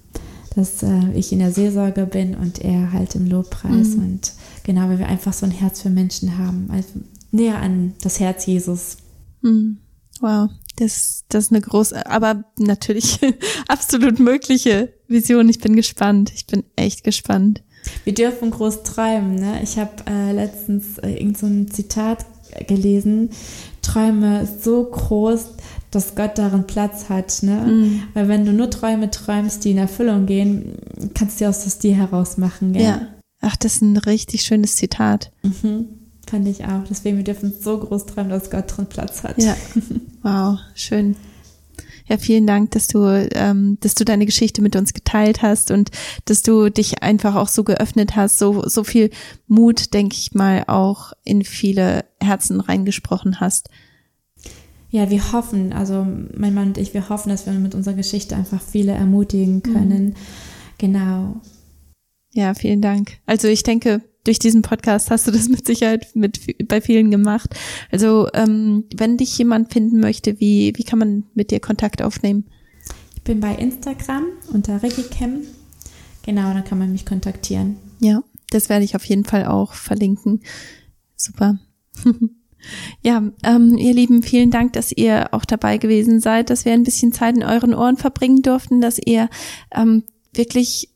[0.54, 3.96] dass äh, ich in der Seelsorge bin und er halt im Lobpreis.
[3.96, 4.02] Mhm.
[4.02, 4.32] Und
[4.64, 6.68] genau, weil wir einfach so ein Herz für Menschen haben.
[6.70, 7.00] Also
[7.30, 8.98] näher an das Herz Jesus.
[9.40, 9.78] Mhm.
[10.20, 13.18] Wow, das, das ist eine große, aber natürlich
[13.68, 15.48] absolut mögliche Vision.
[15.48, 16.32] Ich bin gespannt.
[16.34, 17.62] Ich bin echt gespannt.
[18.04, 19.34] Wir dürfen groß träumen.
[19.36, 19.60] Ne?
[19.62, 22.24] Ich habe äh, letztens äh, irgend so ein Zitat
[22.68, 23.30] gelesen.
[23.80, 25.46] Träume so groß,
[25.92, 27.42] dass Gott darin Platz hat.
[27.42, 27.60] Ne?
[27.66, 28.02] Mhm.
[28.14, 30.74] Weil wenn du nur Träume träumst, die in Erfüllung gehen,
[31.14, 32.72] kannst du aus das dir heraus machen.
[32.72, 32.82] Gell?
[32.82, 33.08] Ja.
[33.40, 35.30] Ach, das ist ein richtig schönes Zitat.
[35.42, 35.88] Mhm.
[36.28, 36.84] Fand ich auch.
[36.88, 39.38] Deswegen, wir dürfen so groß träumen, dass Gott drin Platz hat.
[39.38, 39.56] Ja.
[40.24, 41.16] Wow, schön.
[42.06, 45.90] Ja, vielen Dank, dass du, ähm, dass du deine Geschichte mit uns geteilt hast und
[46.26, 49.10] dass du dich einfach auch so geöffnet hast, so, so viel
[49.48, 53.68] Mut, denke ich mal, auch in viele Herzen reingesprochen hast
[54.92, 58.36] ja, wir hoffen, also mein Mann und ich, wir hoffen, dass wir mit unserer Geschichte
[58.36, 59.62] einfach viele ermutigen mhm.
[59.62, 60.04] können.
[60.04, 60.14] Mhm.
[60.76, 61.40] Genau.
[62.34, 63.18] Ja, vielen Dank.
[63.24, 67.54] Also ich denke, durch diesen Podcast hast du das mit Sicherheit mit bei vielen gemacht.
[67.90, 72.44] Also ähm, wenn dich jemand finden möchte, wie wie kann man mit dir Kontakt aufnehmen?
[73.14, 75.40] Ich bin bei Instagram unter ReggiCam.
[76.24, 77.76] Genau, da kann man mich kontaktieren.
[77.98, 80.42] Ja, das werde ich auf jeden Fall auch verlinken.
[81.16, 81.58] Super.
[83.02, 86.84] Ja, ähm, ihr Lieben, vielen Dank, dass ihr auch dabei gewesen seid, dass wir ein
[86.84, 89.28] bisschen Zeit in euren Ohren verbringen durften, dass ihr
[89.74, 90.88] ähm, wirklich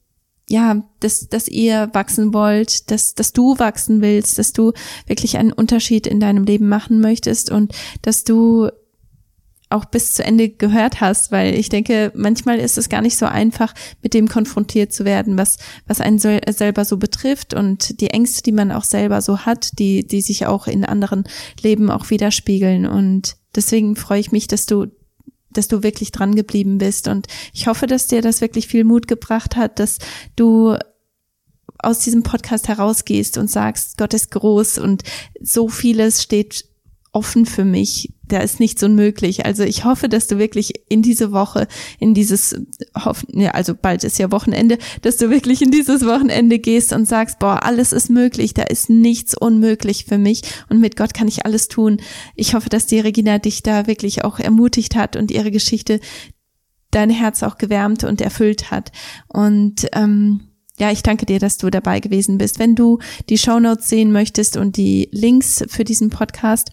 [0.48, 4.72] ja, dass, dass ihr wachsen wollt, dass, dass du wachsen willst, dass du
[5.06, 8.70] wirklich einen Unterschied in deinem Leben machen möchtest und dass du
[9.68, 13.26] auch bis zu Ende gehört hast, weil ich denke, manchmal ist es gar nicht so
[13.26, 18.42] einfach, mit dem konfrontiert zu werden, was, was einen selber so betrifft und die Ängste,
[18.42, 21.24] die man auch selber so hat, die, die sich auch in anderen
[21.60, 22.86] Leben auch widerspiegeln.
[22.86, 24.86] Und deswegen freue ich mich, dass du
[25.50, 27.08] dass du wirklich dran geblieben bist.
[27.08, 29.98] Und ich hoffe, dass dir das wirklich viel Mut gebracht hat, dass
[30.36, 30.76] du
[31.78, 35.02] aus diesem Podcast herausgehst und sagst, Gott ist groß und
[35.40, 36.66] so vieles steht
[37.16, 38.12] offen für mich.
[38.28, 39.46] Da ist nichts unmöglich.
[39.46, 41.66] Also ich hoffe, dass du wirklich in diese Woche,
[41.98, 42.60] in dieses,
[43.32, 47.38] ja, also bald ist ja Wochenende, dass du wirklich in dieses Wochenende gehst und sagst,
[47.38, 51.46] boah, alles ist möglich, da ist nichts unmöglich für mich und mit Gott kann ich
[51.46, 52.02] alles tun.
[52.34, 56.00] Ich hoffe, dass die Regina dich da wirklich auch ermutigt hat und ihre Geschichte
[56.90, 58.92] dein Herz auch gewärmt und erfüllt hat.
[59.28, 60.40] Und ähm,
[60.78, 62.58] ja, ich danke dir, dass du dabei gewesen bist.
[62.58, 62.98] Wenn du
[63.30, 66.72] die Shownotes sehen möchtest und die Links für diesen Podcast,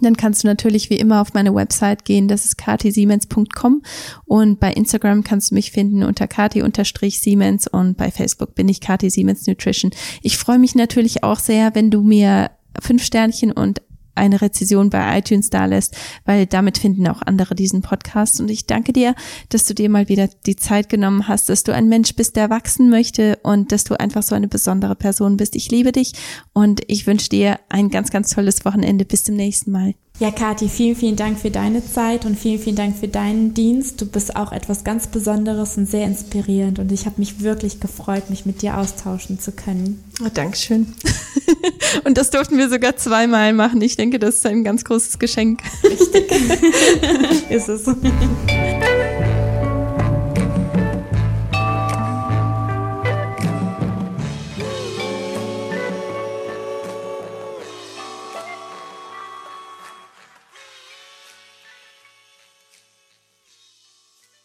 [0.00, 3.82] dann kannst du natürlich wie immer auf meine Website gehen, das ist katisiemens.com
[4.26, 9.10] und bei Instagram kannst du mich finden unter kati-siemens und bei Facebook bin ich Kati
[9.10, 9.90] Siemens Nutrition.
[10.22, 13.82] Ich freue mich natürlich auch sehr, wenn du mir fünf Sternchen und
[14.18, 18.40] eine Rezession bei iTunes da lässt, weil damit finden auch andere diesen Podcast.
[18.40, 19.14] Und ich danke dir,
[19.48, 22.50] dass du dir mal wieder die Zeit genommen hast, dass du ein Mensch bist, der
[22.50, 25.56] wachsen möchte und dass du einfach so eine besondere Person bist.
[25.56, 26.12] Ich liebe dich
[26.52, 29.04] und ich wünsche dir ein ganz, ganz tolles Wochenende.
[29.04, 29.94] Bis zum nächsten Mal.
[30.20, 34.00] Ja, Kathi, vielen, vielen Dank für deine Zeit und vielen, vielen Dank für deinen Dienst.
[34.00, 38.28] Du bist auch etwas ganz Besonderes und sehr inspirierend und ich habe mich wirklich gefreut,
[38.28, 40.02] mich mit dir austauschen zu können.
[40.20, 40.92] Oh, Dankeschön.
[42.04, 43.80] und das durften wir sogar zweimal machen.
[43.80, 45.60] Ich denke, das ist ein ganz großes Geschenk.
[45.84, 46.28] Richtig.
[47.50, 47.84] ist es.